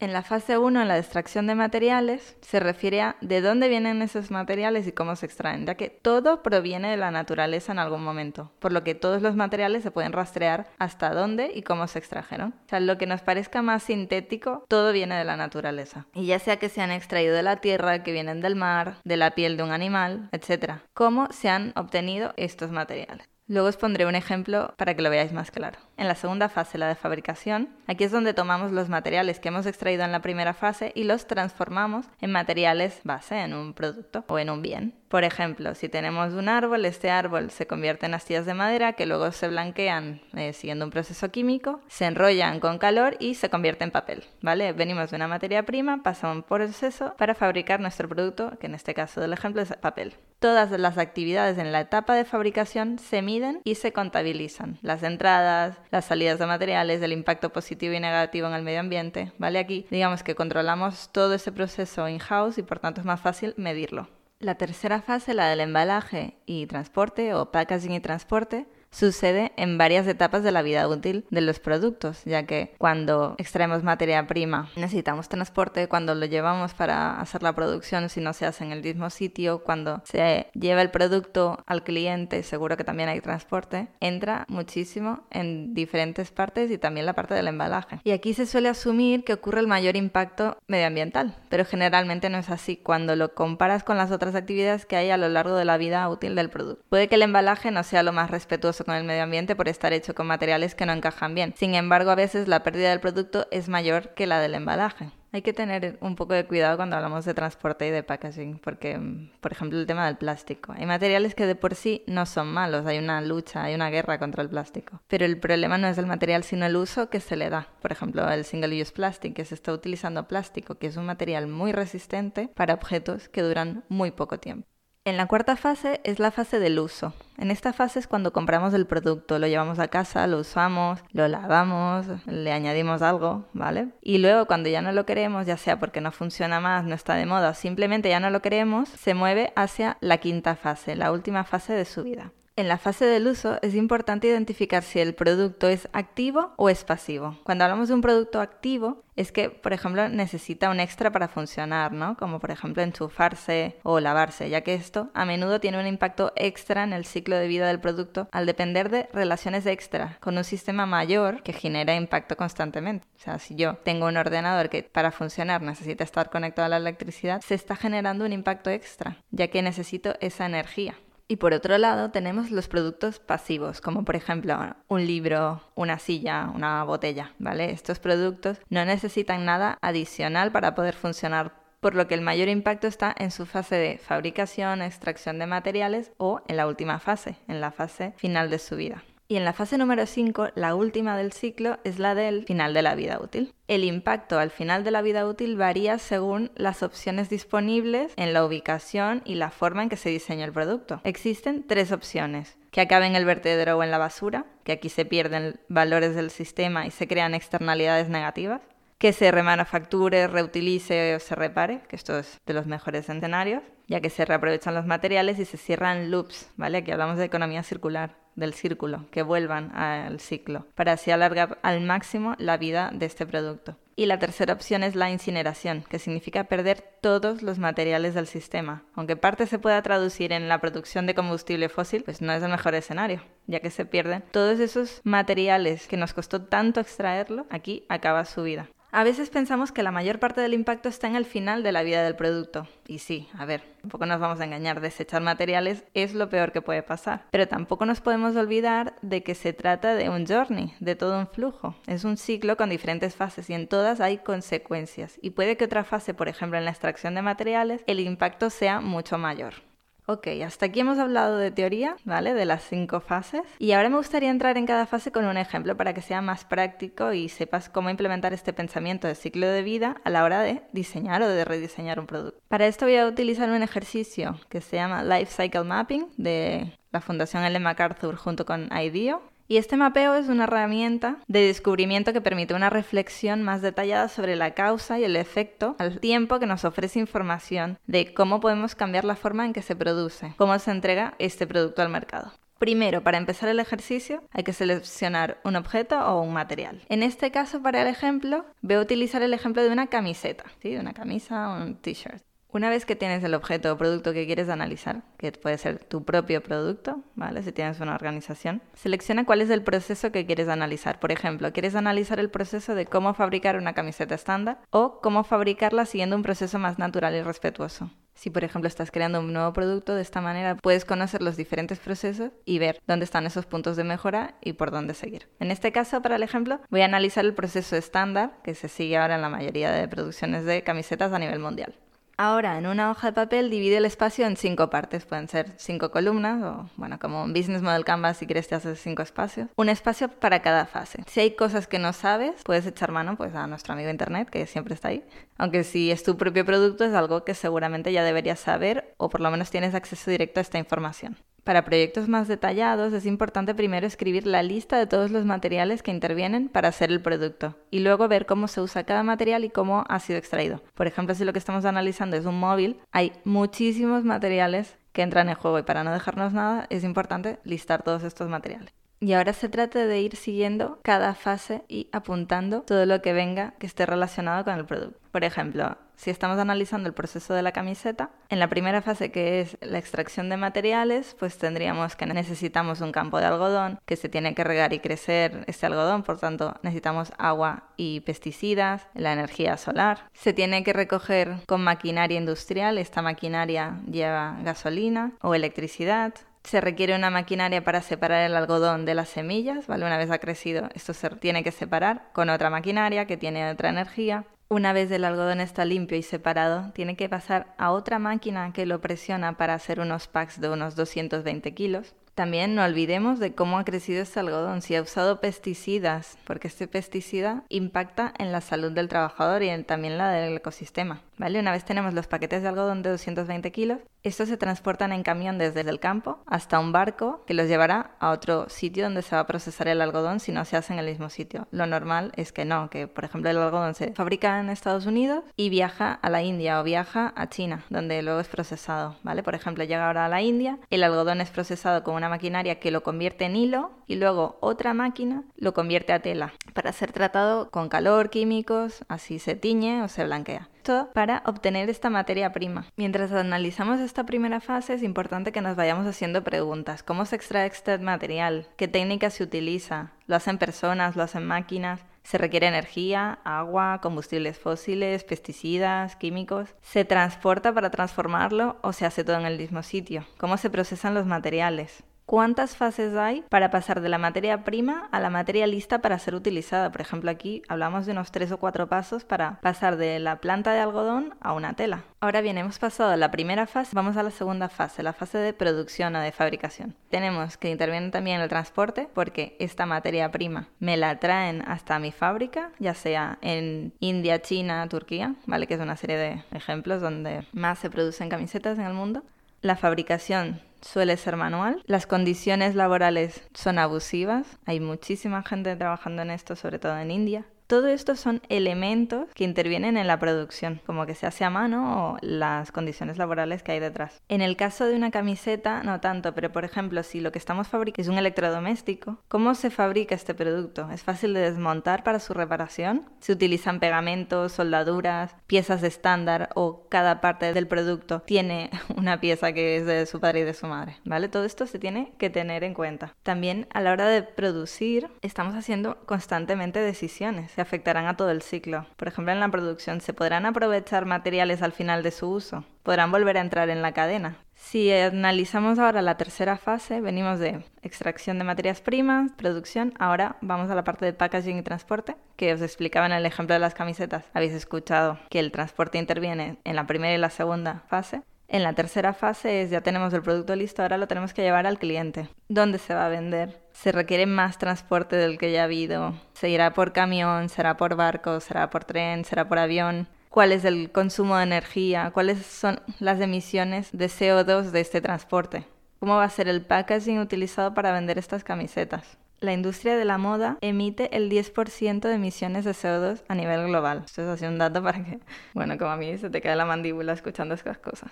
En 0.00 0.12
la 0.12 0.22
fase 0.22 0.58
1, 0.58 0.80
en 0.80 0.86
la 0.86 0.96
extracción 0.96 1.48
de 1.48 1.56
materiales, 1.56 2.36
se 2.40 2.60
refiere 2.60 3.02
a 3.02 3.16
de 3.20 3.40
dónde 3.40 3.68
vienen 3.68 4.00
esos 4.00 4.30
materiales 4.30 4.86
y 4.86 4.92
cómo 4.92 5.16
se 5.16 5.26
extraen, 5.26 5.66
ya 5.66 5.74
que 5.74 5.90
todo 5.90 6.44
proviene 6.44 6.88
de 6.88 6.96
la 6.96 7.10
naturaleza 7.10 7.72
en 7.72 7.80
algún 7.80 8.04
momento, 8.04 8.52
por 8.60 8.72
lo 8.72 8.84
que 8.84 8.94
todos 8.94 9.22
los 9.22 9.34
materiales 9.34 9.82
se 9.82 9.90
pueden 9.90 10.12
rastrear 10.12 10.68
hasta 10.78 11.12
dónde 11.12 11.50
y 11.52 11.62
cómo 11.62 11.88
se 11.88 11.98
extrajeron. 11.98 12.54
O 12.66 12.68
sea, 12.68 12.78
lo 12.78 12.96
que 12.96 13.06
nos 13.06 13.22
parezca 13.22 13.60
más 13.60 13.82
sintético, 13.82 14.64
todo 14.68 14.92
viene 14.92 15.16
de 15.16 15.24
la 15.24 15.36
naturaleza. 15.36 16.06
Y 16.14 16.26
ya 16.26 16.38
sea 16.38 16.60
que 16.60 16.68
se 16.68 16.80
han 16.80 16.92
extraído 16.92 17.34
de 17.34 17.42
la 17.42 17.56
tierra, 17.56 18.04
que 18.04 18.12
vienen 18.12 18.40
del 18.40 18.54
mar, 18.54 18.98
de 19.02 19.16
la 19.16 19.32
piel 19.32 19.56
de 19.56 19.64
un 19.64 19.72
animal, 19.72 20.28
etc. 20.30 20.74
¿Cómo 20.94 21.26
se 21.32 21.48
han 21.48 21.72
obtenido 21.74 22.34
estos 22.36 22.70
materiales? 22.70 23.26
Luego 23.48 23.68
os 23.68 23.78
pondré 23.78 24.04
un 24.04 24.14
ejemplo 24.14 24.74
para 24.76 24.94
que 24.94 25.00
lo 25.00 25.08
veáis 25.08 25.32
más 25.32 25.50
claro. 25.50 25.78
En 25.96 26.06
la 26.06 26.14
segunda 26.14 26.50
fase, 26.50 26.76
la 26.76 26.86
de 26.86 26.94
fabricación, 26.94 27.70
aquí 27.86 28.04
es 28.04 28.12
donde 28.12 28.34
tomamos 28.34 28.72
los 28.72 28.90
materiales 28.90 29.40
que 29.40 29.48
hemos 29.48 29.64
extraído 29.64 30.04
en 30.04 30.12
la 30.12 30.20
primera 30.20 30.52
fase 30.52 30.92
y 30.94 31.04
los 31.04 31.26
transformamos 31.26 32.04
en 32.20 32.30
materiales 32.30 33.00
base, 33.04 33.40
en 33.40 33.54
un 33.54 33.72
producto 33.72 34.22
o 34.28 34.38
en 34.38 34.50
un 34.50 34.60
bien. 34.60 34.97
Por 35.08 35.24
ejemplo, 35.24 35.74
si 35.74 35.88
tenemos 35.88 36.34
un 36.34 36.50
árbol, 36.50 36.84
este 36.84 37.10
árbol 37.10 37.50
se 37.50 37.66
convierte 37.66 38.04
en 38.04 38.12
astillas 38.12 38.44
de 38.44 38.52
madera 38.52 38.92
que 38.92 39.06
luego 39.06 39.32
se 39.32 39.48
blanquean 39.48 40.20
eh, 40.36 40.52
siguiendo 40.52 40.84
un 40.84 40.90
proceso 40.90 41.30
químico, 41.30 41.80
se 41.88 42.04
enrollan 42.04 42.60
con 42.60 42.76
calor 42.76 43.16
y 43.18 43.34
se 43.34 43.48
convierte 43.48 43.84
en 43.84 43.90
papel, 43.90 44.24
¿vale? 44.42 44.74
Venimos 44.74 45.10
de 45.10 45.16
una 45.16 45.26
materia 45.26 45.64
prima, 45.64 46.02
pasamos 46.02 46.36
un 46.36 46.42
proceso 46.42 47.14
para 47.16 47.34
fabricar 47.34 47.80
nuestro 47.80 48.06
producto, 48.06 48.52
que 48.60 48.66
en 48.66 48.74
este 48.74 48.92
caso 48.92 49.22
del 49.22 49.32
ejemplo 49.32 49.62
es 49.62 49.74
papel. 49.76 50.14
Todas 50.40 50.70
las 50.72 50.98
actividades 50.98 51.56
en 51.56 51.72
la 51.72 51.80
etapa 51.80 52.14
de 52.14 52.26
fabricación 52.26 52.98
se 52.98 53.22
miden 53.22 53.62
y 53.64 53.76
se 53.76 53.92
contabilizan. 53.92 54.78
Las 54.82 55.02
entradas, 55.02 55.78
las 55.90 56.04
salidas 56.04 56.38
de 56.38 56.46
materiales, 56.46 57.00
el 57.00 57.12
impacto 57.12 57.50
positivo 57.50 57.94
y 57.94 58.00
negativo 58.00 58.46
en 58.46 58.54
el 58.54 58.62
medio 58.62 58.80
ambiente, 58.80 59.32
¿vale? 59.38 59.58
Aquí 59.58 59.86
digamos 59.90 60.22
que 60.22 60.34
controlamos 60.34 61.10
todo 61.12 61.32
ese 61.32 61.50
proceso 61.50 62.08
in-house 62.08 62.58
y 62.58 62.62
por 62.62 62.78
tanto 62.78 63.00
es 63.00 63.06
más 63.06 63.20
fácil 63.22 63.54
medirlo. 63.56 64.08
La 64.40 64.54
tercera 64.54 65.02
fase, 65.02 65.34
la 65.34 65.48
del 65.48 65.58
embalaje 65.58 66.36
y 66.46 66.66
transporte 66.66 67.34
o 67.34 67.50
packaging 67.50 67.94
y 67.94 68.00
transporte, 68.00 68.68
sucede 68.90 69.52
en 69.56 69.78
varias 69.78 70.06
etapas 70.06 70.42
de 70.42 70.52
la 70.52 70.62
vida 70.62 70.88
útil 70.88 71.26
de 71.30 71.40
los 71.40 71.60
productos, 71.60 72.22
ya 72.24 72.44
que 72.44 72.74
cuando 72.78 73.34
extraemos 73.38 73.82
materia 73.82 74.26
prima 74.26 74.70
necesitamos 74.76 75.28
transporte, 75.28 75.88
cuando 75.88 76.14
lo 76.14 76.26
llevamos 76.26 76.74
para 76.74 77.20
hacer 77.20 77.42
la 77.42 77.54
producción 77.54 78.08
si 78.08 78.20
no 78.20 78.32
se 78.32 78.46
hace 78.46 78.64
en 78.64 78.72
el 78.72 78.82
mismo 78.82 79.10
sitio, 79.10 79.62
cuando 79.62 80.02
se 80.04 80.48
lleva 80.54 80.82
el 80.82 80.90
producto 80.90 81.62
al 81.66 81.84
cliente, 81.84 82.42
seguro 82.42 82.76
que 82.76 82.84
también 82.84 83.08
hay 83.08 83.20
transporte, 83.20 83.88
entra 84.00 84.44
muchísimo 84.48 85.26
en 85.30 85.74
diferentes 85.74 86.30
partes 86.30 86.70
y 86.70 86.78
también 86.78 87.06
la 87.06 87.14
parte 87.14 87.34
del 87.34 87.48
embalaje. 87.48 88.00
Y 88.04 88.12
aquí 88.12 88.34
se 88.34 88.46
suele 88.46 88.68
asumir 88.68 89.24
que 89.24 89.34
ocurre 89.34 89.60
el 89.60 89.66
mayor 89.66 89.96
impacto 89.96 90.56
medioambiental, 90.66 91.36
pero 91.48 91.64
generalmente 91.64 92.30
no 92.30 92.38
es 92.38 92.50
así 92.50 92.76
cuando 92.76 93.16
lo 93.16 93.34
comparas 93.34 93.84
con 93.84 93.96
las 93.96 94.10
otras 94.10 94.34
actividades 94.34 94.86
que 94.86 94.96
hay 94.96 95.10
a 95.10 95.16
lo 95.16 95.28
largo 95.28 95.56
de 95.56 95.64
la 95.64 95.76
vida 95.76 96.08
útil 96.08 96.34
del 96.34 96.50
producto. 96.50 96.84
Puede 96.88 97.08
que 97.08 97.16
el 97.16 97.22
embalaje 97.22 97.70
no 97.70 97.82
sea 97.82 98.02
lo 98.02 98.12
más 98.12 98.30
respetuoso 98.30 98.77
con 98.84 98.94
el 98.94 99.04
medio 99.04 99.22
ambiente 99.22 99.56
por 99.56 99.68
estar 99.68 99.92
hecho 99.92 100.14
con 100.14 100.26
materiales 100.26 100.74
que 100.74 100.86
no 100.86 100.92
encajan 100.92 101.34
bien. 101.34 101.54
Sin 101.56 101.74
embargo, 101.74 102.10
a 102.10 102.14
veces 102.14 102.48
la 102.48 102.62
pérdida 102.62 102.90
del 102.90 103.00
producto 103.00 103.46
es 103.50 103.68
mayor 103.68 104.14
que 104.14 104.26
la 104.26 104.40
del 104.40 104.54
embalaje. 104.54 105.10
Hay 105.30 105.42
que 105.42 105.52
tener 105.52 105.98
un 106.00 106.16
poco 106.16 106.32
de 106.32 106.46
cuidado 106.46 106.78
cuando 106.78 106.96
hablamos 106.96 107.26
de 107.26 107.34
transporte 107.34 107.86
y 107.86 107.90
de 107.90 108.02
packaging, 108.02 108.58
porque, 108.60 108.96
mm, 108.96 109.32
por 109.40 109.52
ejemplo, 109.52 109.78
el 109.78 109.86
tema 109.86 110.06
del 110.06 110.16
plástico. 110.16 110.72
Hay 110.72 110.86
materiales 110.86 111.34
que 111.34 111.44
de 111.44 111.54
por 111.54 111.74
sí 111.74 112.02
no 112.06 112.24
son 112.24 112.48
malos, 112.48 112.86
hay 112.86 112.98
una 112.98 113.20
lucha, 113.20 113.64
hay 113.64 113.74
una 113.74 113.90
guerra 113.90 114.18
contra 114.18 114.42
el 114.42 114.48
plástico. 114.48 115.02
Pero 115.06 115.26
el 115.26 115.38
problema 115.38 115.76
no 115.76 115.86
es 115.86 115.98
el 115.98 116.06
material, 116.06 116.44
sino 116.44 116.64
el 116.64 116.76
uso 116.76 117.10
que 117.10 117.20
se 117.20 117.36
le 117.36 117.50
da. 117.50 117.68
Por 117.82 117.92
ejemplo, 117.92 118.26
el 118.30 118.46
single 118.46 118.80
use 118.80 118.92
plastic, 118.92 119.34
que 119.34 119.44
se 119.44 119.54
está 119.54 119.72
utilizando 119.72 120.26
plástico, 120.26 120.76
que 120.76 120.86
es 120.86 120.96
un 120.96 121.04
material 121.04 121.46
muy 121.46 121.72
resistente 121.72 122.48
para 122.48 122.72
objetos 122.72 123.28
que 123.28 123.42
duran 123.42 123.84
muy 123.88 124.10
poco 124.12 124.38
tiempo. 124.38 124.66
En 125.04 125.18
la 125.18 125.26
cuarta 125.26 125.56
fase 125.56 126.00
es 126.04 126.18
la 126.18 126.30
fase 126.30 126.58
del 126.58 126.78
uso. 126.78 127.12
En 127.38 127.52
esta 127.52 127.72
fase 127.72 128.00
es 128.00 128.08
cuando 128.08 128.32
compramos 128.32 128.74
el 128.74 128.84
producto, 128.86 129.38
lo 129.38 129.46
llevamos 129.46 129.78
a 129.78 129.86
casa, 129.86 130.26
lo 130.26 130.40
usamos, 130.40 130.98
lo 131.12 131.28
lavamos, 131.28 132.06
le 132.26 132.50
añadimos 132.50 133.00
algo, 133.00 133.44
¿vale? 133.52 133.90
Y 134.02 134.18
luego 134.18 134.46
cuando 134.46 134.68
ya 134.68 134.82
no 134.82 134.90
lo 134.90 135.06
queremos, 135.06 135.46
ya 135.46 135.56
sea 135.56 135.78
porque 135.78 136.00
no 136.00 136.10
funciona 136.10 136.58
más, 136.58 136.84
no 136.84 136.96
está 136.96 137.14
de 137.14 137.26
moda, 137.26 137.54
simplemente 137.54 138.08
ya 138.08 138.18
no 138.18 138.30
lo 138.30 138.42
queremos, 138.42 138.88
se 138.88 139.14
mueve 139.14 139.52
hacia 139.54 139.98
la 140.00 140.18
quinta 140.18 140.56
fase, 140.56 140.96
la 140.96 141.12
última 141.12 141.44
fase 141.44 141.74
de 141.74 141.84
su 141.84 142.02
vida. 142.02 142.32
En 142.58 142.66
la 142.66 142.76
fase 142.76 143.04
del 143.04 143.28
uso 143.28 143.60
es 143.62 143.76
importante 143.76 144.26
identificar 144.26 144.82
si 144.82 144.98
el 144.98 145.14
producto 145.14 145.68
es 145.68 145.88
activo 145.92 146.54
o 146.56 146.68
es 146.68 146.82
pasivo. 146.82 147.38
Cuando 147.44 147.62
hablamos 147.62 147.86
de 147.86 147.94
un 147.94 148.00
producto 148.00 148.40
activo 148.40 149.04
es 149.14 149.30
que, 149.30 149.48
por 149.48 149.72
ejemplo, 149.72 150.08
necesita 150.08 150.68
un 150.68 150.80
extra 150.80 151.12
para 151.12 151.28
funcionar, 151.28 151.92
¿no? 151.92 152.16
Como 152.16 152.40
por 152.40 152.50
ejemplo 152.50 152.82
enchufarse 152.82 153.78
o 153.84 154.00
lavarse, 154.00 154.50
ya 154.50 154.62
que 154.62 154.74
esto 154.74 155.08
a 155.14 155.24
menudo 155.24 155.60
tiene 155.60 155.78
un 155.78 155.86
impacto 155.86 156.32
extra 156.34 156.82
en 156.82 156.92
el 156.92 157.04
ciclo 157.04 157.36
de 157.36 157.46
vida 157.46 157.68
del 157.68 157.78
producto 157.78 158.26
al 158.32 158.44
depender 158.44 158.90
de 158.90 159.08
relaciones 159.12 159.64
extra 159.64 160.18
con 160.20 160.36
un 160.36 160.42
sistema 160.42 160.84
mayor 160.84 161.44
que 161.44 161.52
genera 161.52 161.94
impacto 161.94 162.36
constantemente. 162.36 163.06
O 163.18 163.20
sea, 163.20 163.38
si 163.38 163.54
yo 163.54 163.76
tengo 163.84 164.06
un 164.06 164.16
ordenador 164.16 164.68
que 164.68 164.82
para 164.82 165.12
funcionar 165.12 165.62
necesita 165.62 166.02
estar 166.02 166.28
conectado 166.28 166.66
a 166.66 166.70
la 166.70 166.78
electricidad, 166.78 167.40
se 167.40 167.54
está 167.54 167.76
generando 167.76 168.24
un 168.24 168.32
impacto 168.32 168.68
extra, 168.68 169.18
ya 169.30 169.46
que 169.46 169.62
necesito 169.62 170.14
esa 170.18 170.44
energía. 170.44 170.96
Y 171.30 171.36
por 171.36 171.52
otro 171.52 171.76
lado 171.76 172.10
tenemos 172.10 172.50
los 172.50 172.68
productos 172.68 173.18
pasivos, 173.18 173.82
como 173.82 174.02
por 174.02 174.16
ejemplo 174.16 174.74
un 174.88 175.06
libro, 175.06 175.60
una 175.74 175.98
silla, 175.98 176.50
una 176.54 176.82
botella, 176.84 177.32
¿vale? 177.38 177.70
Estos 177.70 177.98
productos 177.98 178.58
no 178.70 178.82
necesitan 178.86 179.44
nada 179.44 179.76
adicional 179.82 180.50
para 180.52 180.74
poder 180.74 180.94
funcionar, 180.94 181.52
por 181.80 181.94
lo 181.94 182.08
que 182.08 182.14
el 182.14 182.22
mayor 182.22 182.48
impacto 182.48 182.86
está 182.86 183.14
en 183.16 183.30
su 183.30 183.44
fase 183.44 183.76
de 183.76 183.98
fabricación, 183.98 184.80
extracción 184.80 185.38
de 185.38 185.46
materiales 185.46 186.12
o 186.16 186.40
en 186.48 186.56
la 186.56 186.66
última 186.66 186.98
fase, 186.98 187.36
en 187.46 187.60
la 187.60 187.72
fase 187.72 188.14
final 188.16 188.48
de 188.48 188.58
su 188.58 188.76
vida. 188.76 189.04
Y 189.30 189.36
en 189.36 189.44
la 189.44 189.52
fase 189.52 189.76
número 189.76 190.06
5, 190.06 190.52
la 190.54 190.74
última 190.74 191.14
del 191.14 191.32
ciclo, 191.32 191.76
es 191.84 191.98
la 191.98 192.14
del 192.14 192.46
final 192.46 192.72
de 192.72 192.80
la 192.80 192.94
vida 192.94 193.20
útil. 193.20 193.52
El 193.66 193.84
impacto 193.84 194.38
al 194.38 194.50
final 194.50 194.84
de 194.84 194.90
la 194.90 195.02
vida 195.02 195.26
útil 195.26 195.54
varía 195.54 195.98
según 195.98 196.50
las 196.56 196.82
opciones 196.82 197.28
disponibles 197.28 198.14
en 198.16 198.32
la 198.32 198.42
ubicación 198.42 199.20
y 199.26 199.34
la 199.34 199.50
forma 199.50 199.82
en 199.82 199.90
que 199.90 199.98
se 199.98 200.08
diseña 200.08 200.46
el 200.46 200.52
producto. 200.54 201.02
Existen 201.04 201.66
tres 201.66 201.92
opciones. 201.92 202.56
Que 202.70 202.80
acabe 202.80 203.06
en 203.06 203.16
el 203.16 203.26
vertedero 203.26 203.76
o 203.76 203.82
en 203.82 203.90
la 203.90 203.98
basura, 203.98 204.46
que 204.64 204.72
aquí 204.72 204.88
se 204.88 205.04
pierden 205.04 205.60
valores 205.68 206.14
del 206.14 206.30
sistema 206.30 206.86
y 206.86 206.90
se 206.90 207.06
crean 207.06 207.34
externalidades 207.34 208.08
negativas 208.08 208.62
que 208.98 209.12
se 209.12 209.30
remanufacture, 209.30 210.26
reutilice 210.26 211.14
o 211.14 211.20
se 211.20 211.36
repare, 211.36 211.82
que 211.88 211.94
esto 211.94 212.18
es 212.18 212.40
de 212.44 212.54
los 212.54 212.66
mejores 212.66 213.08
escenarios, 213.08 213.62
ya 213.86 214.00
que 214.00 214.10
se 214.10 214.24
reaprovechan 214.24 214.74
los 214.74 214.86
materiales 214.86 215.38
y 215.38 215.44
se 215.44 215.56
cierran 215.56 216.10
loops, 216.10 216.50
¿vale? 216.56 216.78
Aquí 216.78 216.90
hablamos 216.90 217.16
de 217.16 217.24
economía 217.24 217.62
circular 217.62 218.16
del 218.38 218.54
círculo, 218.54 219.06
que 219.10 219.22
vuelvan 219.22 219.74
al 219.76 220.20
ciclo, 220.20 220.66
para 220.74 220.92
así 220.92 221.10
alargar 221.10 221.58
al 221.62 221.80
máximo 221.80 222.34
la 222.38 222.56
vida 222.56 222.90
de 222.92 223.06
este 223.06 223.26
producto. 223.26 223.76
Y 223.96 224.06
la 224.06 224.20
tercera 224.20 224.54
opción 224.54 224.84
es 224.84 224.94
la 224.94 225.10
incineración, 225.10 225.84
que 225.88 225.98
significa 225.98 226.44
perder 226.44 226.84
todos 227.00 227.42
los 227.42 227.58
materiales 227.58 228.14
del 228.14 228.28
sistema. 228.28 228.84
Aunque 228.94 229.16
parte 229.16 229.46
se 229.46 229.58
pueda 229.58 229.82
traducir 229.82 230.32
en 230.32 230.48
la 230.48 230.60
producción 230.60 231.06
de 231.06 231.16
combustible 231.16 231.68
fósil, 231.68 232.04
pues 232.04 232.22
no 232.22 232.32
es 232.32 232.42
el 232.42 232.50
mejor 232.50 232.76
escenario, 232.76 233.22
ya 233.48 233.58
que 233.58 233.70
se 233.70 233.84
pierden 233.84 234.22
todos 234.30 234.60
esos 234.60 235.00
materiales 235.02 235.88
que 235.88 235.96
nos 235.96 236.14
costó 236.14 236.42
tanto 236.42 236.78
extraerlo, 236.78 237.46
aquí 237.50 237.86
acaba 237.88 238.24
su 238.24 238.44
vida. 238.44 238.68
A 238.90 239.04
veces 239.04 239.28
pensamos 239.28 239.70
que 239.70 239.82
la 239.82 239.90
mayor 239.90 240.18
parte 240.18 240.40
del 240.40 240.54
impacto 240.54 240.88
está 240.88 241.08
en 241.08 241.16
el 241.16 241.26
final 241.26 241.62
de 241.62 241.72
la 241.72 241.82
vida 241.82 242.02
del 242.02 242.16
producto. 242.16 242.66
Y 242.86 243.00
sí, 243.00 243.28
a 243.36 243.44
ver, 243.44 243.62
tampoco 243.82 244.06
nos 244.06 244.18
vamos 244.18 244.40
a 244.40 244.44
engañar, 244.44 244.80
desechar 244.80 245.20
materiales 245.20 245.84
es 245.92 246.14
lo 246.14 246.30
peor 246.30 246.52
que 246.52 246.62
puede 246.62 246.82
pasar. 246.82 247.26
Pero 247.30 247.46
tampoco 247.46 247.84
nos 247.84 248.00
podemos 248.00 248.34
olvidar 248.34 248.94
de 249.02 249.22
que 249.22 249.34
se 249.34 249.52
trata 249.52 249.94
de 249.94 250.08
un 250.08 250.26
journey, 250.26 250.74
de 250.80 250.96
todo 250.96 251.18
un 251.18 251.26
flujo. 251.26 251.76
Es 251.86 252.04
un 252.04 252.16
ciclo 252.16 252.56
con 252.56 252.70
diferentes 252.70 253.14
fases 253.14 253.50
y 253.50 253.54
en 253.54 253.68
todas 253.68 254.00
hay 254.00 254.18
consecuencias. 254.18 255.18
Y 255.20 255.30
puede 255.30 255.58
que 255.58 255.66
otra 255.66 255.84
fase, 255.84 256.14
por 256.14 256.28
ejemplo 256.28 256.56
en 256.56 256.64
la 256.64 256.70
extracción 256.70 257.14
de 257.14 257.20
materiales, 257.20 257.84
el 257.86 258.00
impacto 258.00 258.48
sea 258.48 258.80
mucho 258.80 259.18
mayor. 259.18 259.67
Ok, 260.10 260.26
hasta 260.42 260.64
aquí 260.64 260.80
hemos 260.80 260.98
hablado 260.98 261.36
de 261.36 261.50
teoría, 261.50 261.94
¿vale? 262.04 262.32
De 262.32 262.46
las 262.46 262.66
cinco 262.66 263.00
fases. 263.00 263.42
Y 263.58 263.72
ahora 263.72 263.90
me 263.90 263.98
gustaría 263.98 264.30
entrar 264.30 264.56
en 264.56 264.64
cada 264.64 264.86
fase 264.86 265.12
con 265.12 265.26
un 265.26 265.36
ejemplo 265.36 265.76
para 265.76 265.92
que 265.92 266.00
sea 266.00 266.22
más 266.22 266.46
práctico 266.46 267.12
y 267.12 267.28
sepas 267.28 267.68
cómo 267.68 267.90
implementar 267.90 268.32
este 268.32 268.54
pensamiento 268.54 269.06
de 269.06 269.14
ciclo 269.14 269.46
de 269.46 269.62
vida 269.62 270.00
a 270.04 270.08
la 270.08 270.24
hora 270.24 270.40
de 270.40 270.62
diseñar 270.72 271.20
o 271.20 271.28
de 271.28 271.44
rediseñar 271.44 272.00
un 272.00 272.06
producto. 272.06 272.40
Para 272.48 272.66
esto 272.66 272.86
voy 272.86 272.96
a 272.96 273.06
utilizar 273.06 273.50
un 273.50 273.62
ejercicio 273.62 274.40
que 274.48 274.62
se 274.62 274.76
llama 274.76 275.04
Life 275.04 275.42
Cycle 275.42 275.64
Mapping 275.64 276.06
de 276.16 276.72
la 276.90 277.02
Fundación 277.02 277.44
Ellen 277.44 277.62
MacArthur 277.62 278.16
junto 278.16 278.46
con 278.46 278.70
IDEO 278.72 279.20
y 279.48 279.56
este 279.56 279.76
mapeo 279.76 280.14
es 280.14 280.28
una 280.28 280.44
herramienta 280.44 281.16
de 281.26 281.46
descubrimiento 281.46 282.12
que 282.12 282.20
permite 282.20 282.54
una 282.54 282.70
reflexión 282.70 283.42
más 283.42 283.62
detallada 283.62 284.08
sobre 284.08 284.36
la 284.36 284.52
causa 284.52 284.98
y 284.98 285.04
el 285.04 285.16
efecto 285.16 285.74
al 285.78 286.00
tiempo 286.00 286.38
que 286.38 286.46
nos 286.46 286.64
ofrece 286.64 287.00
información 287.00 287.78
de 287.86 288.12
cómo 288.12 288.40
podemos 288.40 288.74
cambiar 288.74 289.04
la 289.04 289.16
forma 289.16 289.46
en 289.46 289.54
que 289.54 289.62
se 289.62 289.74
produce, 289.74 290.34
cómo 290.36 290.58
se 290.58 290.70
entrega 290.70 291.14
este 291.18 291.46
producto 291.46 291.82
al 291.82 291.88
mercado. 291.88 292.32
Primero, 292.58 293.02
para 293.02 293.18
empezar 293.18 293.48
el 293.48 293.60
ejercicio, 293.60 294.22
hay 294.32 294.42
que 294.42 294.52
seleccionar 294.52 295.40
un 295.44 295.54
objeto 295.54 295.98
o 295.98 296.20
un 296.20 296.32
material. 296.32 296.82
En 296.88 297.04
este 297.04 297.30
caso, 297.30 297.62
para 297.62 297.82
el 297.82 297.88
ejemplo, 297.88 298.44
voy 298.62 298.76
a 298.76 298.80
utilizar 298.80 299.22
el 299.22 299.32
ejemplo 299.32 299.62
de 299.62 299.70
una 299.70 299.86
camiseta, 299.86 300.44
¿sí? 300.60 300.74
de 300.74 300.80
una 300.80 300.92
camisa 300.92 301.50
o 301.50 301.62
un 301.62 301.76
t-shirt. 301.76 302.22
Una 302.50 302.70
vez 302.70 302.86
que 302.86 302.96
tienes 302.96 303.22
el 303.24 303.34
objeto 303.34 303.70
o 303.70 303.76
producto 303.76 304.14
que 304.14 304.24
quieres 304.24 304.48
analizar, 304.48 305.02
que 305.18 305.32
puede 305.32 305.58
ser 305.58 305.84
tu 305.84 306.04
propio 306.06 306.42
producto, 306.42 307.02
¿vale? 307.14 307.42
Si 307.42 307.52
tienes 307.52 307.78
una 307.80 307.94
organización, 307.94 308.62
selecciona 308.72 309.26
cuál 309.26 309.42
es 309.42 309.50
el 309.50 309.62
proceso 309.62 310.10
que 310.12 310.24
quieres 310.24 310.48
analizar. 310.48 310.98
Por 310.98 311.12
ejemplo, 311.12 311.52
quieres 311.52 311.74
analizar 311.74 312.18
el 312.18 312.30
proceso 312.30 312.74
de 312.74 312.86
cómo 312.86 313.12
fabricar 313.12 313.58
una 313.58 313.74
camiseta 313.74 314.14
estándar 314.14 314.62
o 314.70 315.02
cómo 315.02 315.24
fabricarla 315.24 315.84
siguiendo 315.84 316.16
un 316.16 316.22
proceso 316.22 316.58
más 316.58 316.78
natural 316.78 317.14
y 317.14 317.20
respetuoso. 317.20 317.90
Si, 318.14 318.30
por 318.30 318.42
ejemplo, 318.44 318.66
estás 318.66 318.90
creando 318.90 319.20
un 319.20 319.32
nuevo 319.32 319.52
producto, 319.52 319.94
de 319.94 320.02
esta 320.02 320.22
manera 320.22 320.56
puedes 320.56 320.86
conocer 320.86 321.20
los 321.20 321.36
diferentes 321.36 321.78
procesos 321.78 322.32
y 322.46 322.58
ver 322.58 322.80
dónde 322.86 323.04
están 323.04 323.26
esos 323.26 323.44
puntos 323.44 323.76
de 323.76 323.84
mejora 323.84 324.36
y 324.40 324.54
por 324.54 324.70
dónde 324.70 324.94
seguir. 324.94 325.28
En 325.38 325.50
este 325.50 325.70
caso, 325.70 326.00
para 326.00 326.16
el 326.16 326.22
ejemplo, 326.22 326.60
voy 326.70 326.80
a 326.80 326.86
analizar 326.86 327.26
el 327.26 327.34
proceso 327.34 327.76
estándar 327.76 328.38
que 328.42 328.54
se 328.54 328.68
sigue 328.68 328.96
ahora 328.96 329.16
en 329.16 329.22
la 329.22 329.28
mayoría 329.28 329.70
de 329.70 329.86
producciones 329.86 330.46
de 330.46 330.62
camisetas 330.62 331.12
a 331.12 331.18
nivel 331.18 331.40
mundial. 331.40 331.74
Ahora, 332.20 332.58
en 332.58 332.66
una 332.66 332.90
hoja 332.90 333.06
de 333.06 333.12
papel 333.12 333.48
divide 333.48 333.76
el 333.76 333.84
espacio 333.84 334.26
en 334.26 334.36
cinco 334.36 334.70
partes. 334.70 335.06
Pueden 335.06 335.28
ser 335.28 335.52
cinco 335.56 335.92
columnas 335.92 336.42
o, 336.42 336.68
bueno, 336.74 336.98
como 336.98 337.22
un 337.22 337.32
Business 337.32 337.62
Model 337.62 337.84
Canvas 337.84 338.16
si 338.16 338.26
quieres 338.26 338.48
te 338.48 338.56
haces 338.56 338.80
cinco 338.80 339.02
espacios. 339.02 339.48
Un 339.54 339.68
espacio 339.68 340.08
para 340.08 340.42
cada 340.42 340.66
fase. 340.66 341.04
Si 341.06 341.20
hay 341.20 341.36
cosas 341.36 341.68
que 341.68 341.78
no 341.78 341.92
sabes, 341.92 342.42
puedes 342.42 342.66
echar 342.66 342.90
mano 342.90 343.16
pues, 343.16 343.36
a 343.36 343.46
nuestro 343.46 343.74
amigo 343.74 343.88
Internet, 343.88 344.30
que 344.30 344.46
siempre 344.46 344.74
está 344.74 344.88
ahí. 344.88 345.04
Aunque 345.36 345.62
si 345.62 345.92
es 345.92 346.02
tu 346.02 346.16
propio 346.16 346.44
producto, 346.44 346.84
es 346.84 346.92
algo 346.92 347.22
que 347.22 347.34
seguramente 347.34 347.92
ya 347.92 348.02
deberías 348.02 348.40
saber 348.40 348.96
o 348.96 349.08
por 349.10 349.20
lo 349.20 349.30
menos 349.30 349.52
tienes 349.52 349.76
acceso 349.76 350.10
directo 350.10 350.40
a 350.40 350.42
esta 350.42 350.58
información. 350.58 351.16
Para 351.48 351.64
proyectos 351.64 352.10
más 352.10 352.28
detallados 352.28 352.92
es 352.92 353.06
importante 353.06 353.54
primero 353.54 353.86
escribir 353.86 354.26
la 354.26 354.42
lista 354.42 354.76
de 354.76 354.86
todos 354.86 355.10
los 355.10 355.24
materiales 355.24 355.82
que 355.82 355.90
intervienen 355.90 356.50
para 356.50 356.68
hacer 356.68 356.90
el 356.90 357.00
producto 357.00 357.56
y 357.70 357.78
luego 357.78 358.06
ver 358.06 358.26
cómo 358.26 358.48
se 358.48 358.60
usa 358.60 358.84
cada 358.84 359.02
material 359.02 359.46
y 359.46 359.48
cómo 359.48 359.82
ha 359.88 359.98
sido 359.98 360.18
extraído. 360.18 360.62
Por 360.74 360.86
ejemplo, 360.86 361.14
si 361.14 361.24
lo 361.24 361.32
que 361.32 361.38
estamos 361.38 361.64
analizando 361.64 362.18
es 362.18 362.26
un 362.26 362.38
móvil, 362.38 362.76
hay 362.92 363.12
muchísimos 363.24 364.04
materiales 364.04 364.76
que 364.92 365.00
entran 365.00 365.30
en 365.30 365.36
juego 365.36 365.58
y 365.58 365.62
para 365.62 365.84
no 365.84 365.90
dejarnos 365.90 366.34
nada 366.34 366.66
es 366.68 366.84
importante 366.84 367.38
listar 367.44 367.82
todos 367.82 368.02
estos 368.04 368.28
materiales. 368.28 368.70
Y 369.00 369.14
ahora 369.14 369.32
se 369.32 369.48
trata 369.48 369.86
de 369.86 370.02
ir 370.02 370.16
siguiendo 370.16 370.80
cada 370.82 371.14
fase 371.14 371.62
y 371.66 371.88
apuntando 371.92 372.60
todo 372.60 372.84
lo 372.84 373.00
que 373.00 373.14
venga 373.14 373.54
que 373.58 373.66
esté 373.66 373.86
relacionado 373.86 374.44
con 374.44 374.52
el 374.52 374.66
producto. 374.66 375.00
Por 375.12 375.24
ejemplo, 375.24 375.78
si 375.98 376.10
estamos 376.10 376.38
analizando 376.38 376.88
el 376.88 376.94
proceso 376.94 377.34
de 377.34 377.42
la 377.42 377.50
camiseta, 377.50 378.10
en 378.28 378.38
la 378.38 378.48
primera 378.48 378.82
fase 378.82 379.10
que 379.10 379.40
es 379.40 379.58
la 379.60 379.78
extracción 379.78 380.28
de 380.28 380.36
materiales, 380.36 381.16
pues 381.18 381.36
tendríamos 381.38 381.96
que 381.96 382.06
necesitamos 382.06 382.80
un 382.80 382.92
campo 382.92 383.18
de 383.18 383.26
algodón 383.26 383.80
que 383.84 383.96
se 383.96 384.08
tiene 384.08 384.34
que 384.34 384.44
regar 384.44 384.72
y 384.72 384.78
crecer 384.78 385.44
este 385.48 385.66
algodón, 385.66 386.04
por 386.04 386.18
tanto 386.20 386.54
necesitamos 386.62 387.12
agua 387.18 387.64
y 387.76 388.00
pesticidas, 388.00 388.86
la 388.94 389.12
energía 389.12 389.56
solar. 389.56 390.04
Se 390.14 390.32
tiene 390.32 390.62
que 390.62 390.72
recoger 390.72 391.38
con 391.46 391.64
maquinaria 391.64 392.16
industrial, 392.16 392.78
esta 392.78 393.02
maquinaria 393.02 393.80
lleva 393.90 394.38
gasolina 394.44 395.12
o 395.20 395.34
electricidad, 395.34 396.14
se 396.44 396.60
requiere 396.60 396.94
una 396.94 397.10
maquinaria 397.10 397.62
para 397.62 397.82
separar 397.82 398.22
el 398.22 398.36
algodón 398.36 398.86
de 398.86 398.94
las 398.94 399.08
semillas, 399.08 399.66
¿vale? 399.66 399.84
Una 399.84 399.98
vez 399.98 400.10
ha 400.10 400.18
crecido, 400.18 400.68
esto 400.74 400.94
se 400.94 401.10
tiene 401.10 401.42
que 401.42 401.52
separar 401.52 402.08
con 402.12 402.30
otra 402.30 402.50
maquinaria 402.50 403.06
que 403.06 403.16
tiene 403.16 403.50
otra 403.50 403.68
energía. 403.68 404.24
Una 404.50 404.72
vez 404.72 404.90
el 404.90 405.04
algodón 405.04 405.40
está 405.40 405.66
limpio 405.66 405.98
y 405.98 406.02
separado, 406.02 406.72
tiene 406.72 406.96
que 406.96 407.10
pasar 407.10 407.54
a 407.58 407.70
otra 407.70 407.98
máquina 407.98 408.54
que 408.54 408.64
lo 408.64 408.80
presiona 408.80 409.36
para 409.36 409.52
hacer 409.52 409.78
unos 409.78 410.08
packs 410.08 410.40
de 410.40 410.48
unos 410.48 410.74
220 410.74 411.52
kilos. 411.52 411.94
También 412.14 412.54
no 412.54 412.64
olvidemos 412.64 413.20
de 413.20 413.34
cómo 413.34 413.58
ha 413.58 413.64
crecido 413.64 414.02
este 414.02 414.20
algodón, 414.20 414.62
si 414.62 414.74
ha 414.74 414.80
usado 414.80 415.20
pesticidas, 415.20 416.16
porque 416.24 416.48
este 416.48 416.66
pesticida 416.66 417.44
impacta 417.50 418.12
en 418.18 418.32
la 418.32 418.40
salud 418.40 418.72
del 418.72 418.88
trabajador 418.88 419.42
y 419.42 419.62
también 419.64 419.98
la 419.98 420.10
del 420.10 420.38
ecosistema. 420.38 421.02
¿Vale? 421.18 421.38
Una 421.38 421.52
vez 421.52 421.66
tenemos 421.66 421.92
los 421.92 422.06
paquetes 422.06 422.42
de 422.42 422.48
algodón 422.48 422.82
de 422.82 422.90
220 422.90 423.52
kilos, 423.52 423.78
estos 424.02 424.28
se 424.28 424.36
transportan 424.36 424.92
en 424.92 425.02
camión 425.02 425.38
desde 425.38 425.60
el 425.60 425.80
campo 425.80 426.20
hasta 426.26 426.60
un 426.60 426.72
barco 426.72 427.24
que 427.26 427.34
los 427.34 427.48
llevará 427.48 427.92
a 427.98 428.10
otro 428.10 428.48
sitio 428.48 428.84
donde 428.84 429.02
se 429.02 429.16
va 429.16 429.22
a 429.22 429.26
procesar 429.26 429.68
el 429.68 429.80
algodón 429.80 430.20
si 430.20 430.32
no 430.32 430.44
se 430.44 430.56
hace 430.56 430.72
en 430.72 430.78
el 430.78 430.86
mismo 430.86 431.10
sitio. 431.10 431.46
Lo 431.50 431.66
normal 431.66 432.12
es 432.16 432.32
que 432.32 432.44
no, 432.44 432.70
que 432.70 432.86
por 432.86 433.04
ejemplo 433.04 433.28
el 433.28 433.38
algodón 433.38 433.74
se 433.74 433.92
fabrica 433.94 434.40
en 434.40 434.50
Estados 434.50 434.86
Unidos 434.86 435.24
y 435.36 435.50
viaja 435.50 435.92
a 435.92 436.10
la 436.10 436.22
India 436.22 436.60
o 436.60 436.64
viaja 436.64 437.12
a 437.16 437.28
China, 437.28 437.64
donde 437.70 438.02
luego 438.02 438.20
es 438.20 438.28
procesado, 438.28 438.96
¿vale? 439.02 439.22
Por 439.22 439.34
ejemplo, 439.34 439.64
llega 439.64 439.86
ahora 439.86 440.06
a 440.06 440.08
la 440.08 440.22
India, 440.22 440.58
el 440.70 440.84
algodón 440.84 441.20
es 441.20 441.30
procesado 441.30 441.82
con 441.82 441.94
una 441.94 442.08
maquinaria 442.08 442.60
que 442.60 442.70
lo 442.70 442.82
convierte 442.82 443.24
en 443.24 443.36
hilo 443.36 443.72
y 443.86 443.96
luego 443.96 444.38
otra 444.40 444.74
máquina 444.74 445.24
lo 445.36 445.54
convierte 445.54 445.92
a 445.92 446.00
tela 446.00 446.32
para 446.54 446.72
ser 446.72 446.92
tratado 446.92 447.50
con 447.50 447.68
calor, 447.68 448.10
químicos, 448.10 448.84
así 448.88 449.18
se 449.18 449.34
tiñe 449.34 449.82
o 449.82 449.88
se 449.88 450.04
blanquea 450.04 450.48
para 450.92 451.22
obtener 451.24 451.70
esta 451.70 451.88
materia 451.88 452.32
prima. 452.32 452.66
Mientras 452.76 453.10
analizamos 453.12 453.80
esta 453.80 454.04
primera 454.04 454.40
fase 454.40 454.74
es 454.74 454.82
importante 454.82 455.32
que 455.32 455.40
nos 455.40 455.56
vayamos 455.56 455.86
haciendo 455.86 456.22
preguntas. 456.22 456.82
¿Cómo 456.82 457.06
se 457.06 457.16
extrae 457.16 457.46
este 457.46 457.78
material? 457.78 458.46
¿Qué 458.56 458.68
técnica 458.68 459.10
se 459.10 459.24
utiliza? 459.24 459.92
¿Lo 460.06 460.16
hacen 460.16 460.36
personas? 460.36 460.94
¿Lo 460.94 461.02
hacen 461.02 461.26
máquinas? 461.26 461.80
¿Se 462.02 462.18
requiere 462.18 462.46
energía, 462.46 463.18
agua, 463.24 463.80
combustibles 463.82 464.38
fósiles, 464.38 465.04
pesticidas, 465.04 465.96
químicos? 465.96 466.54
¿Se 466.62 466.84
transporta 466.84 467.52
para 467.52 467.70
transformarlo 467.70 468.56
o 468.62 468.72
se 468.72 468.86
hace 468.86 469.04
todo 469.04 469.18
en 469.18 469.26
el 469.26 469.38
mismo 469.38 469.62
sitio? 469.62 470.04
¿Cómo 470.18 470.36
se 470.36 470.50
procesan 470.50 470.94
los 470.94 471.06
materiales? 471.06 471.84
¿Cuántas 472.08 472.56
fases 472.56 472.96
hay 472.96 473.22
para 473.28 473.50
pasar 473.50 473.82
de 473.82 473.90
la 473.90 473.98
materia 473.98 474.42
prima 474.42 474.88
a 474.92 474.98
la 474.98 475.10
materia 475.10 475.46
lista 475.46 475.82
para 475.82 475.98
ser 475.98 476.14
utilizada? 476.14 476.72
Por 476.72 476.80
ejemplo, 476.80 477.10
aquí 477.10 477.42
hablamos 477.48 477.84
de 477.84 477.92
unos 477.92 478.12
tres 478.12 478.32
o 478.32 478.38
cuatro 478.38 478.66
pasos 478.66 479.04
para 479.04 479.38
pasar 479.42 479.76
de 479.76 479.98
la 479.98 480.16
planta 480.16 480.54
de 480.54 480.60
algodón 480.60 481.14
a 481.20 481.34
una 481.34 481.52
tela. 481.52 481.84
Ahora 482.00 482.22
bien, 482.22 482.38
hemos 482.38 482.58
pasado 482.58 482.96
la 482.96 483.10
primera 483.10 483.46
fase, 483.46 483.72
vamos 483.74 483.98
a 483.98 484.02
la 484.02 484.10
segunda 484.10 484.48
fase, 484.48 484.82
la 484.82 484.94
fase 484.94 485.18
de 485.18 485.34
producción 485.34 485.96
o 485.96 486.00
de 486.00 486.10
fabricación. 486.10 486.74
Tenemos 486.88 487.36
que 487.36 487.50
intervenir 487.50 487.90
también 487.90 488.22
el 488.22 488.30
transporte 488.30 488.88
porque 488.94 489.36
esta 489.38 489.66
materia 489.66 490.10
prima 490.10 490.48
me 490.60 490.78
la 490.78 490.98
traen 491.00 491.42
hasta 491.42 491.78
mi 491.78 491.92
fábrica, 491.92 492.52
ya 492.58 492.72
sea 492.72 493.18
en 493.20 493.74
India, 493.80 494.22
China, 494.22 494.66
Turquía, 494.70 495.14
¿vale? 495.26 495.46
Que 495.46 495.54
es 495.54 495.60
una 495.60 495.76
serie 495.76 495.98
de 495.98 496.24
ejemplos 496.30 496.80
donde 496.80 497.26
más 497.34 497.58
se 497.58 497.68
producen 497.68 498.08
camisetas 498.08 498.58
en 498.58 498.64
el 498.64 498.72
mundo. 498.72 499.02
La 499.40 499.54
fabricación 499.54 500.40
suele 500.62 500.96
ser 500.96 501.16
manual. 501.16 501.62
Las 501.66 501.86
condiciones 501.86 502.56
laborales 502.56 503.22
son 503.34 503.60
abusivas. 503.60 504.26
Hay 504.46 504.58
muchísima 504.58 505.22
gente 505.22 505.54
trabajando 505.54 506.02
en 506.02 506.10
esto, 506.10 506.34
sobre 506.34 506.58
todo 506.58 506.76
en 506.76 506.90
India. 506.90 507.24
Todo 507.48 507.68
esto 507.68 507.96
son 507.96 508.20
elementos 508.28 509.08
que 509.14 509.24
intervienen 509.24 509.78
en 509.78 509.86
la 509.86 509.98
producción, 509.98 510.60
como 510.66 510.84
que 510.84 510.94
se 510.94 511.06
hace 511.06 511.24
a 511.24 511.30
mano 511.30 511.92
o 511.92 511.96
las 512.02 512.52
condiciones 512.52 512.98
laborales 512.98 513.42
que 513.42 513.52
hay 513.52 513.58
detrás. 513.58 514.02
En 514.10 514.20
el 514.20 514.36
caso 514.36 514.66
de 514.66 514.76
una 514.76 514.90
camiseta, 514.90 515.62
no 515.62 515.80
tanto, 515.80 516.12
pero 516.12 516.30
por 516.30 516.44
ejemplo, 516.44 516.82
si 516.82 517.00
lo 517.00 517.10
que 517.10 517.18
estamos 517.18 517.48
fabricando 517.48 517.80
es 517.80 517.88
un 517.88 517.96
electrodoméstico, 517.96 518.98
¿cómo 519.08 519.34
se 519.34 519.48
fabrica 519.48 519.94
este 519.94 520.12
producto? 520.12 520.70
¿Es 520.70 520.82
fácil 520.82 521.14
de 521.14 521.20
desmontar 521.20 521.84
para 521.84 522.00
su 522.00 522.12
reparación? 522.12 522.84
¿Se 523.00 523.12
utilizan 523.12 523.60
pegamentos, 523.60 524.32
soldaduras, 524.32 525.16
piezas 525.26 525.62
estándar 525.62 526.28
o 526.34 526.66
cada 526.68 527.00
parte 527.00 527.32
del 527.32 527.46
producto 527.46 528.02
tiene 528.02 528.50
una 528.76 529.00
pieza 529.00 529.32
que 529.32 529.56
es 529.56 529.64
de 529.64 529.86
su 529.86 530.00
padre 530.00 530.20
y 530.20 530.24
de 530.24 530.34
su 530.34 530.46
madre? 530.48 530.76
¿Vale? 530.84 531.08
Todo 531.08 531.24
esto 531.24 531.46
se 531.46 531.58
tiene 531.58 531.94
que 531.96 532.10
tener 532.10 532.44
en 532.44 532.52
cuenta. 532.52 532.94
También 533.02 533.46
a 533.54 533.62
la 533.62 533.72
hora 533.72 533.88
de 533.88 534.02
producir, 534.02 534.90
estamos 535.00 535.34
haciendo 535.34 535.78
constantemente 535.86 536.60
decisiones 536.60 537.37
se 537.38 537.42
afectarán 537.42 537.86
a 537.86 537.96
todo 537.96 538.10
el 538.10 538.20
ciclo. 538.20 538.66
Por 538.76 538.88
ejemplo, 538.88 539.12
en 539.12 539.20
la 539.20 539.28
producción, 539.28 539.80
¿se 539.80 539.92
podrán 539.92 540.26
aprovechar 540.26 540.86
materiales 540.86 541.40
al 541.40 541.52
final 541.52 541.84
de 541.84 541.92
su 541.92 542.10
uso? 542.10 542.44
¿Podrán 542.64 542.90
volver 542.90 543.16
a 543.16 543.20
entrar 543.20 543.48
en 543.48 543.62
la 543.62 543.70
cadena? 543.70 544.16
Si 544.34 544.72
analizamos 544.72 545.60
ahora 545.60 545.80
la 545.80 545.96
tercera 545.96 546.36
fase, 546.36 546.80
venimos 546.80 547.20
de 547.20 547.44
extracción 547.62 548.18
de 548.18 548.24
materias 548.24 548.60
primas, 548.60 549.12
producción, 549.12 549.72
ahora 549.78 550.16
vamos 550.20 550.50
a 550.50 550.56
la 550.56 550.64
parte 550.64 550.84
de 550.84 550.94
packaging 550.94 551.38
y 551.38 551.42
transporte, 551.42 551.94
que 552.16 552.32
os 552.32 552.42
explicaba 552.42 552.86
en 552.86 552.92
el 552.92 553.06
ejemplo 553.06 553.34
de 553.34 553.40
las 553.40 553.54
camisetas. 553.54 554.04
Habéis 554.14 554.32
escuchado 554.32 554.98
que 555.08 555.20
el 555.20 555.30
transporte 555.30 555.78
interviene 555.78 556.38
en 556.42 556.56
la 556.56 556.66
primera 556.66 556.92
y 556.92 556.98
la 556.98 557.10
segunda 557.10 557.62
fase. 557.68 558.02
En 558.30 558.42
la 558.42 558.52
tercera 558.52 558.92
fase 558.92 559.40
es 559.40 559.50
ya 559.50 559.62
tenemos 559.62 559.94
el 559.94 560.02
producto 560.02 560.36
listo, 560.36 560.60
ahora 560.60 560.76
lo 560.76 560.86
tenemos 560.86 561.14
que 561.14 561.22
llevar 561.22 561.46
al 561.46 561.58
cliente. 561.58 562.10
¿Dónde 562.28 562.58
se 562.58 562.74
va 562.74 562.84
a 562.84 562.90
vender? 562.90 563.40
¿Se 563.52 563.72
requiere 563.72 564.04
más 564.04 564.36
transporte 564.36 564.96
del 564.96 565.16
que 565.16 565.32
ya 565.32 565.40
ha 565.40 565.44
habido? 565.44 565.94
¿Se 566.12 566.28
irá 566.28 566.52
por 566.52 566.74
camión? 566.74 567.30
¿Será 567.30 567.56
por 567.56 567.74
barco? 567.74 568.20
¿Será 568.20 568.50
por 568.50 568.64
tren? 568.64 569.06
¿Será 569.06 569.26
por 569.30 569.38
avión? 569.38 569.88
¿Cuál 570.10 570.32
es 570.32 570.44
el 570.44 570.70
consumo 570.70 571.16
de 571.16 571.22
energía? 571.22 571.90
¿Cuáles 571.94 572.26
son 572.26 572.60
las 572.80 573.00
emisiones 573.00 573.70
de 573.72 573.86
CO2 573.86 574.50
de 574.50 574.60
este 574.60 574.82
transporte? 574.82 575.46
¿Cómo 575.80 575.96
va 575.96 576.04
a 576.04 576.10
ser 576.10 576.28
el 576.28 576.42
packaging 576.42 576.98
utilizado 576.98 577.54
para 577.54 577.72
vender 577.72 577.96
estas 577.96 578.24
camisetas? 578.24 578.98
La 579.20 579.32
industria 579.32 579.74
de 579.78 579.86
la 579.86 579.96
moda 579.96 580.36
emite 580.42 580.94
el 580.94 581.10
10% 581.10 581.80
de 581.80 581.94
emisiones 581.94 582.44
de 582.44 582.50
CO2 582.50 583.02
a 583.08 583.14
nivel 583.14 583.46
global. 583.46 583.84
Esto 583.86 584.02
es 584.02 584.08
así 584.08 584.26
un 584.26 584.36
dato 584.36 584.62
para 584.62 584.84
que, 584.84 585.00
bueno, 585.32 585.56
como 585.56 585.70
a 585.70 585.76
mí 585.76 585.96
se 585.96 586.10
te 586.10 586.20
quede 586.20 586.36
la 586.36 586.44
mandíbula 586.44 586.92
escuchando 586.92 587.34
estas 587.34 587.56
cosas. 587.56 587.90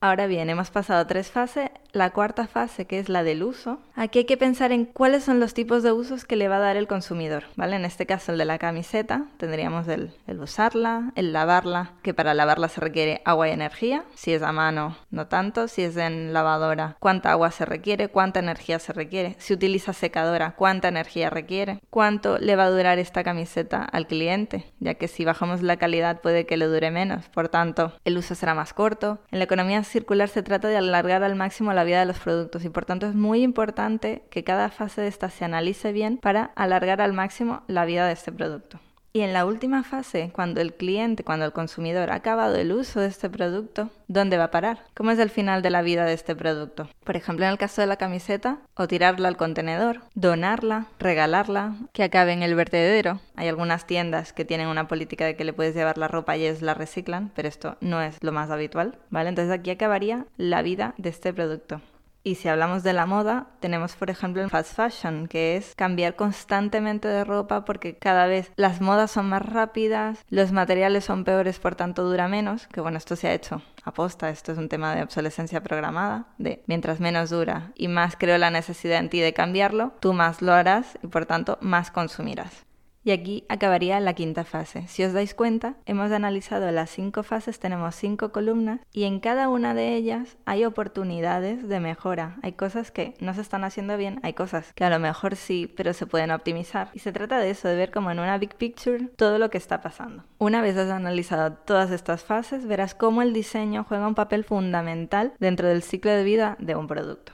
Ahora 0.00 0.28
bien, 0.28 0.48
hemos 0.48 0.70
pasado 0.70 1.04
tres 1.08 1.28
fases. 1.30 1.70
La 1.92 2.10
cuarta 2.10 2.46
fase, 2.46 2.84
que 2.84 2.98
es 2.98 3.08
la 3.08 3.24
del 3.24 3.42
uso, 3.42 3.80
aquí 3.96 4.20
hay 4.20 4.24
que 4.26 4.36
pensar 4.36 4.70
en 4.72 4.84
cuáles 4.84 5.24
son 5.24 5.40
los 5.40 5.54
tipos 5.54 5.82
de 5.82 5.90
usos 5.90 6.26
que 6.26 6.36
le 6.36 6.46
va 6.46 6.56
a 6.56 6.60
dar 6.60 6.76
el 6.76 6.86
consumidor, 6.86 7.44
¿vale? 7.56 7.76
En 7.76 7.86
este 7.86 8.04
caso, 8.04 8.30
el 8.30 8.38
de 8.38 8.44
la 8.44 8.58
camiseta, 8.58 9.24
tendríamos 9.38 9.88
el, 9.88 10.12
el 10.26 10.38
usarla, 10.38 11.12
el 11.16 11.32
lavarla, 11.32 11.92
que 12.02 12.12
para 12.12 12.34
lavarla 12.34 12.68
se 12.68 12.82
requiere 12.82 13.22
agua 13.24 13.48
y 13.48 13.52
energía. 13.52 14.04
Si 14.14 14.34
es 14.34 14.42
a 14.42 14.52
mano, 14.52 14.96
no 15.10 15.26
tanto. 15.26 15.66
Si 15.66 15.82
es 15.82 15.96
en 15.96 16.32
lavadora, 16.34 16.96
cuánta 17.00 17.32
agua 17.32 17.50
se 17.50 17.64
requiere, 17.64 18.08
cuánta 18.08 18.38
energía 18.38 18.78
se 18.78 18.92
requiere. 18.92 19.34
Si 19.38 19.54
utiliza 19.54 19.94
secadora, 19.94 20.54
cuánta 20.56 20.88
energía 20.88 21.30
requiere. 21.30 21.80
Cuánto 21.90 22.38
le 22.38 22.54
va 22.54 22.64
a 22.64 22.70
durar 22.70 22.98
esta 22.98 23.24
camiseta 23.24 23.82
al 23.82 24.06
cliente, 24.06 24.70
ya 24.78 24.94
que 24.94 25.08
si 25.08 25.24
bajamos 25.24 25.62
la 25.62 25.78
calidad 25.78 26.20
puede 26.20 26.44
que 26.44 26.58
le 26.58 26.66
dure 26.66 26.90
menos. 26.90 27.28
Por 27.30 27.48
tanto, 27.48 27.94
el 28.04 28.18
uso 28.18 28.34
será 28.34 28.54
más 28.54 28.74
corto. 28.74 29.18
En 29.32 29.38
la 29.38 29.46
economía 29.46 29.82
circular 29.88 30.28
se 30.28 30.42
trata 30.42 30.68
de 30.68 30.76
alargar 30.76 31.22
al 31.22 31.34
máximo 31.34 31.72
la 31.72 31.84
vida 31.84 32.00
de 32.00 32.06
los 32.06 32.18
productos 32.18 32.64
y 32.64 32.68
por 32.68 32.84
tanto 32.84 33.06
es 33.06 33.14
muy 33.14 33.42
importante 33.42 34.22
que 34.30 34.44
cada 34.44 34.70
fase 34.70 35.00
de 35.00 35.08
esta 35.08 35.30
se 35.30 35.44
analice 35.44 35.92
bien 35.92 36.18
para 36.18 36.44
alargar 36.54 37.00
al 37.00 37.12
máximo 37.12 37.62
la 37.66 37.84
vida 37.84 38.06
de 38.06 38.12
este 38.12 38.30
producto. 38.30 38.78
Y 39.18 39.22
en 39.22 39.32
la 39.32 39.46
última 39.46 39.82
fase, 39.82 40.30
cuando 40.32 40.60
el 40.60 40.74
cliente, 40.74 41.24
cuando 41.24 41.44
el 41.44 41.50
consumidor 41.50 42.12
ha 42.12 42.14
acabado 42.14 42.54
el 42.54 42.70
uso 42.70 43.00
de 43.00 43.08
este 43.08 43.28
producto, 43.28 43.90
¿dónde 44.06 44.38
va 44.38 44.44
a 44.44 44.50
parar? 44.52 44.84
¿Cómo 44.94 45.10
es 45.10 45.18
el 45.18 45.28
final 45.28 45.60
de 45.60 45.70
la 45.70 45.82
vida 45.82 46.04
de 46.04 46.12
este 46.12 46.36
producto? 46.36 46.88
Por 47.02 47.16
ejemplo, 47.16 47.44
en 47.44 47.50
el 47.50 47.58
caso 47.58 47.80
de 47.80 47.88
la 47.88 47.96
camiseta, 47.96 48.58
o 48.76 48.86
tirarla 48.86 49.26
al 49.26 49.36
contenedor, 49.36 50.02
donarla, 50.14 50.86
regalarla, 51.00 51.74
que 51.92 52.04
acabe 52.04 52.32
en 52.32 52.44
el 52.44 52.54
vertedero. 52.54 53.20
Hay 53.34 53.48
algunas 53.48 53.88
tiendas 53.88 54.32
que 54.32 54.44
tienen 54.44 54.68
una 54.68 54.86
política 54.86 55.24
de 55.24 55.34
que 55.34 55.42
le 55.42 55.52
puedes 55.52 55.74
llevar 55.74 55.98
la 55.98 56.06
ropa 56.06 56.36
y 56.36 56.46
ellos 56.46 56.62
la 56.62 56.74
reciclan, 56.74 57.32
pero 57.34 57.48
esto 57.48 57.76
no 57.80 58.00
es 58.00 58.18
lo 58.22 58.30
más 58.30 58.52
habitual, 58.52 59.00
¿vale? 59.10 59.30
Entonces 59.30 59.52
aquí 59.52 59.72
acabaría 59.72 60.26
la 60.36 60.62
vida 60.62 60.94
de 60.96 61.08
este 61.08 61.32
producto. 61.32 61.80
Y 62.28 62.34
si 62.34 62.46
hablamos 62.46 62.82
de 62.82 62.92
la 62.92 63.06
moda, 63.06 63.46
tenemos 63.58 63.96
por 63.96 64.10
ejemplo 64.10 64.42
el 64.42 64.50
fast 64.50 64.76
fashion, 64.76 65.28
que 65.28 65.56
es 65.56 65.74
cambiar 65.74 66.14
constantemente 66.14 67.08
de 67.08 67.24
ropa 67.24 67.64
porque 67.64 67.96
cada 67.96 68.26
vez 68.26 68.52
las 68.56 68.82
modas 68.82 69.12
son 69.12 69.30
más 69.30 69.40
rápidas, 69.40 70.26
los 70.28 70.52
materiales 70.52 71.06
son 71.06 71.24
peores, 71.24 71.58
por 71.58 71.74
tanto 71.74 72.04
dura 72.04 72.28
menos, 72.28 72.66
que 72.66 72.82
bueno, 72.82 72.98
esto 72.98 73.16
se 73.16 73.28
ha 73.28 73.32
hecho 73.32 73.62
aposta, 73.82 74.28
esto 74.28 74.52
es 74.52 74.58
un 74.58 74.68
tema 74.68 74.94
de 74.94 75.04
obsolescencia 75.04 75.62
programada, 75.62 76.26
de 76.36 76.62
mientras 76.66 77.00
menos 77.00 77.30
dura 77.30 77.72
y 77.74 77.88
más 77.88 78.14
creo 78.18 78.36
la 78.36 78.50
necesidad 78.50 78.98
en 78.98 79.08
ti 79.08 79.20
de 79.20 79.32
cambiarlo, 79.32 79.94
tú 79.98 80.12
más 80.12 80.42
lo 80.42 80.52
harás 80.52 80.98
y 81.02 81.06
por 81.06 81.24
tanto 81.24 81.56
más 81.62 81.90
consumirás. 81.90 82.67
Y 83.08 83.10
aquí 83.10 83.44
acabaría 83.48 83.98
la 84.00 84.12
quinta 84.12 84.44
fase. 84.44 84.86
Si 84.86 85.02
os 85.02 85.14
dais 85.14 85.32
cuenta, 85.32 85.76
hemos 85.86 86.12
analizado 86.12 86.70
las 86.70 86.90
cinco 86.90 87.22
fases, 87.22 87.58
tenemos 87.58 87.94
cinco 87.94 88.32
columnas 88.32 88.80
y 88.92 89.04
en 89.04 89.18
cada 89.18 89.48
una 89.48 89.72
de 89.72 89.94
ellas 89.94 90.36
hay 90.44 90.66
oportunidades 90.66 91.66
de 91.66 91.80
mejora. 91.80 92.36
Hay 92.42 92.52
cosas 92.52 92.90
que 92.90 93.14
no 93.20 93.32
se 93.32 93.40
están 93.40 93.64
haciendo 93.64 93.96
bien, 93.96 94.20
hay 94.22 94.34
cosas 94.34 94.74
que 94.74 94.84
a 94.84 94.90
lo 94.90 94.98
mejor 94.98 95.36
sí, 95.36 95.72
pero 95.74 95.94
se 95.94 96.04
pueden 96.04 96.30
optimizar. 96.30 96.90
Y 96.92 96.98
se 96.98 97.10
trata 97.12 97.38
de 97.38 97.48
eso, 97.48 97.66
de 97.66 97.76
ver 97.76 97.92
como 97.92 98.10
en 98.10 98.18
una 98.18 98.36
big 98.36 98.54
picture 98.56 99.08
todo 99.16 99.38
lo 99.38 99.48
que 99.48 99.56
está 99.56 99.80
pasando. 99.80 100.24
Una 100.36 100.60
vez 100.60 100.76
has 100.76 100.90
analizado 100.90 101.54
todas 101.54 101.90
estas 101.92 102.24
fases, 102.24 102.66
verás 102.66 102.94
cómo 102.94 103.22
el 103.22 103.32
diseño 103.32 103.86
juega 103.88 104.06
un 104.06 104.16
papel 104.16 104.44
fundamental 104.44 105.32
dentro 105.38 105.66
del 105.66 105.82
ciclo 105.82 106.10
de 106.10 106.24
vida 106.24 106.58
de 106.60 106.76
un 106.76 106.86
producto. 106.86 107.32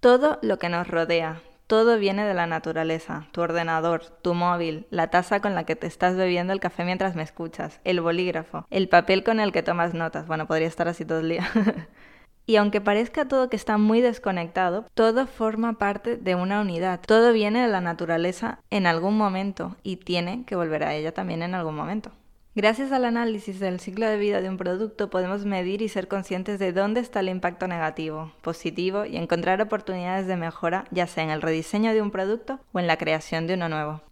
Todo 0.00 0.38
lo 0.40 0.58
que 0.58 0.70
nos 0.70 0.88
rodea, 0.88 1.42
todo 1.66 1.98
viene 1.98 2.24
de 2.24 2.34
la 2.34 2.46
naturaleza, 2.46 3.26
tu 3.32 3.40
ordenador, 3.40 4.04
tu 4.22 4.34
móvil, 4.34 4.86
la 4.90 5.08
taza 5.08 5.40
con 5.40 5.54
la 5.54 5.64
que 5.64 5.76
te 5.76 5.86
estás 5.86 6.16
bebiendo 6.16 6.52
el 6.52 6.60
café 6.60 6.84
mientras 6.84 7.14
me 7.14 7.22
escuchas, 7.22 7.80
el 7.84 8.00
bolígrafo, 8.00 8.66
el 8.70 8.88
papel 8.88 9.24
con 9.24 9.40
el 9.40 9.52
que 9.52 9.62
tomas 9.62 9.94
notas. 9.94 10.26
Bueno, 10.26 10.46
podría 10.46 10.68
estar 10.68 10.88
así 10.88 11.04
todo 11.04 11.20
el 11.20 11.28
día. 11.28 11.48
Y 12.46 12.56
aunque 12.56 12.82
parezca 12.82 13.26
todo 13.26 13.48
que 13.48 13.56
está 13.56 13.78
muy 13.78 14.02
desconectado, 14.02 14.84
todo 14.92 15.26
forma 15.26 15.78
parte 15.78 16.18
de 16.18 16.34
una 16.34 16.60
unidad. 16.60 17.00
Todo 17.00 17.32
viene 17.32 17.62
de 17.62 17.68
la 17.68 17.80
naturaleza 17.80 18.58
en 18.68 18.86
algún 18.86 19.16
momento 19.16 19.76
y 19.82 19.96
tiene 19.96 20.44
que 20.44 20.54
volver 20.54 20.84
a 20.84 20.94
ella 20.94 21.14
también 21.14 21.42
en 21.42 21.54
algún 21.54 21.74
momento. 21.74 22.12
Gracias 22.56 22.92
al 22.92 23.04
análisis 23.04 23.58
del 23.58 23.80
ciclo 23.80 24.06
de 24.06 24.16
vida 24.16 24.40
de 24.40 24.48
un 24.48 24.58
producto 24.58 25.10
podemos 25.10 25.44
medir 25.44 25.82
y 25.82 25.88
ser 25.88 26.06
conscientes 26.06 26.60
de 26.60 26.72
dónde 26.72 27.00
está 27.00 27.18
el 27.18 27.28
impacto 27.28 27.66
negativo, 27.66 28.32
positivo 28.42 29.04
y 29.04 29.16
encontrar 29.16 29.60
oportunidades 29.60 30.28
de 30.28 30.36
mejora 30.36 30.84
ya 30.92 31.08
sea 31.08 31.24
en 31.24 31.30
el 31.30 31.42
rediseño 31.42 31.92
de 31.92 32.00
un 32.00 32.12
producto 32.12 32.60
o 32.72 32.78
en 32.78 32.86
la 32.86 32.96
creación 32.96 33.48
de 33.48 33.54
uno 33.54 33.68
nuevo. 33.68 34.02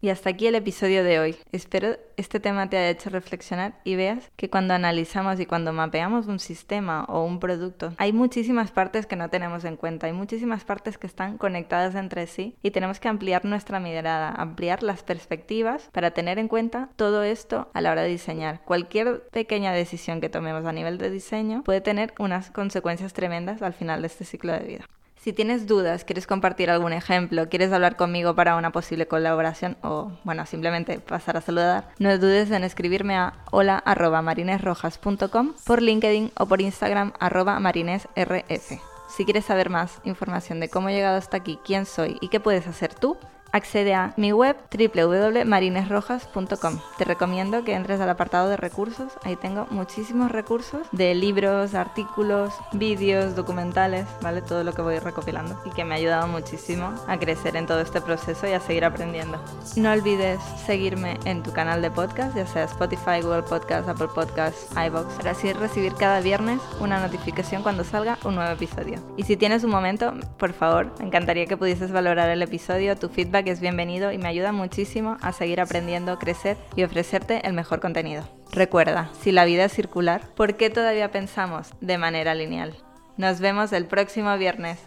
Y 0.00 0.10
hasta 0.10 0.30
aquí 0.30 0.46
el 0.46 0.54
episodio 0.54 1.02
de 1.02 1.18
hoy. 1.18 1.36
Espero 1.50 1.96
este 2.16 2.38
tema 2.38 2.70
te 2.70 2.76
haya 2.76 2.90
hecho 2.90 3.10
reflexionar 3.10 3.74
y 3.82 3.96
veas 3.96 4.30
que 4.36 4.48
cuando 4.48 4.74
analizamos 4.74 5.40
y 5.40 5.46
cuando 5.46 5.72
mapeamos 5.72 6.28
un 6.28 6.38
sistema 6.38 7.04
o 7.08 7.24
un 7.24 7.40
producto, 7.40 7.94
hay 7.96 8.12
muchísimas 8.12 8.70
partes 8.70 9.06
que 9.06 9.16
no 9.16 9.28
tenemos 9.28 9.64
en 9.64 9.76
cuenta, 9.76 10.06
hay 10.06 10.12
muchísimas 10.12 10.64
partes 10.64 10.98
que 10.98 11.08
están 11.08 11.36
conectadas 11.36 11.96
entre 11.96 12.28
sí 12.28 12.56
y 12.62 12.70
tenemos 12.70 13.00
que 13.00 13.08
ampliar 13.08 13.44
nuestra 13.44 13.80
mirada, 13.80 14.30
ampliar 14.30 14.84
las 14.84 15.02
perspectivas 15.02 15.88
para 15.92 16.12
tener 16.12 16.38
en 16.38 16.46
cuenta 16.46 16.90
todo 16.94 17.24
esto 17.24 17.68
a 17.74 17.80
la 17.80 17.90
hora 17.90 18.02
de 18.02 18.08
diseñar. 18.08 18.60
Cualquier 18.64 19.22
pequeña 19.30 19.72
decisión 19.72 20.20
que 20.20 20.28
tomemos 20.28 20.64
a 20.64 20.72
nivel 20.72 20.98
de 20.98 21.10
diseño 21.10 21.64
puede 21.64 21.80
tener 21.80 22.14
unas 22.20 22.52
consecuencias 22.52 23.14
tremendas 23.14 23.62
al 23.62 23.72
final 23.72 24.02
de 24.02 24.06
este 24.06 24.24
ciclo 24.24 24.52
de 24.52 24.60
vida. 24.60 24.88
Si 25.28 25.34
tienes 25.34 25.66
dudas, 25.66 26.04
quieres 26.04 26.26
compartir 26.26 26.70
algún 26.70 26.94
ejemplo, 26.94 27.50
quieres 27.50 27.70
hablar 27.70 27.96
conmigo 27.96 28.34
para 28.34 28.56
una 28.56 28.72
posible 28.72 29.06
colaboración 29.06 29.76
o, 29.82 30.10
bueno, 30.24 30.46
simplemente 30.46 31.00
pasar 31.00 31.36
a 31.36 31.42
saludar, 31.42 31.90
no 31.98 32.16
dudes 32.16 32.50
en 32.50 32.64
escribirme 32.64 33.14
a 33.14 33.34
hola.marinesrojas.com 33.50 35.52
por 35.66 35.82
LinkedIn 35.82 36.32
o 36.34 36.46
por 36.46 36.62
Instagram 36.62 37.12
marinesrf. 37.60 38.72
Si 39.14 39.26
quieres 39.26 39.44
saber 39.44 39.68
más 39.68 40.00
información 40.04 40.60
de 40.60 40.70
cómo 40.70 40.88
he 40.88 40.94
llegado 40.94 41.18
hasta 41.18 41.36
aquí, 41.36 41.58
quién 41.62 41.84
soy 41.84 42.16
y 42.22 42.28
qué 42.28 42.40
puedes 42.40 42.66
hacer 42.66 42.94
tú, 42.94 43.18
accede 43.52 43.94
a 43.94 44.12
mi 44.16 44.32
web 44.32 44.56
www.marinesrojas.com. 44.70 46.78
Te 46.96 47.04
recomiendo 47.04 47.64
que 47.64 47.74
entres 47.74 48.00
al 48.00 48.10
apartado 48.10 48.48
de 48.48 48.56
recursos, 48.56 49.12
ahí 49.24 49.36
tengo 49.36 49.66
muchísimos 49.70 50.30
recursos 50.30 50.86
de 50.92 51.14
libros, 51.14 51.74
artículos, 51.74 52.54
vídeos, 52.72 53.36
documentales, 53.36 54.06
¿vale? 54.22 54.42
Todo 54.42 54.64
lo 54.64 54.72
que 54.72 54.82
voy 54.82 54.98
recopilando 54.98 55.60
y 55.64 55.70
que 55.70 55.84
me 55.84 55.94
ha 55.94 55.98
ayudado 55.98 56.28
muchísimo 56.28 56.94
a 57.06 57.18
crecer 57.18 57.56
en 57.56 57.66
todo 57.66 57.80
este 57.80 58.00
proceso 58.00 58.46
y 58.46 58.52
a 58.52 58.60
seguir 58.60 58.84
aprendiendo. 58.84 59.42
No 59.76 59.92
olvides 59.92 60.40
seguirme 60.66 61.18
en 61.24 61.42
tu 61.42 61.52
canal 61.52 61.82
de 61.82 61.90
podcast, 61.90 62.36
ya 62.36 62.46
sea 62.46 62.64
Spotify, 62.64 63.20
Google 63.22 63.42
Podcast, 63.42 63.88
Apple 63.88 64.08
Podcast, 64.14 64.56
iBox, 64.76 65.14
para 65.14 65.32
así 65.32 65.52
recibir 65.52 65.94
cada 65.94 66.20
viernes 66.20 66.60
una 66.80 67.00
notificación 67.00 67.62
cuando 67.62 67.84
salga 67.84 68.18
un 68.24 68.34
nuevo 68.34 68.52
episodio. 68.52 68.98
Y 69.16 69.24
si 69.24 69.36
tienes 69.36 69.64
un 69.64 69.70
momento, 69.70 70.12
por 70.38 70.52
favor, 70.52 70.92
me 70.98 71.06
encantaría 71.06 71.46
que 71.46 71.56
pudieses 71.56 71.92
valorar 71.92 72.30
el 72.30 72.42
episodio, 72.42 72.96
tu 72.96 73.08
feedback 73.08 73.37
que 73.42 73.50
es 73.50 73.60
bienvenido 73.60 74.12
y 74.12 74.18
me 74.18 74.28
ayuda 74.28 74.52
muchísimo 74.52 75.16
a 75.20 75.32
seguir 75.32 75.60
aprendiendo, 75.60 76.18
crecer 76.18 76.56
y 76.76 76.84
ofrecerte 76.84 77.46
el 77.46 77.52
mejor 77.52 77.80
contenido. 77.80 78.28
Recuerda, 78.52 79.10
si 79.20 79.32
la 79.32 79.44
vida 79.44 79.64
es 79.64 79.72
circular, 79.72 80.22
¿por 80.34 80.56
qué 80.56 80.70
todavía 80.70 81.10
pensamos 81.10 81.70
de 81.80 81.98
manera 81.98 82.34
lineal? 82.34 82.76
Nos 83.16 83.40
vemos 83.40 83.72
el 83.72 83.86
próximo 83.86 84.36
viernes. 84.38 84.78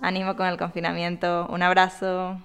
Ánimo 0.00 0.36
con 0.36 0.46
el 0.46 0.58
confinamiento. 0.58 1.46
Un 1.50 1.62
abrazo. 1.62 2.40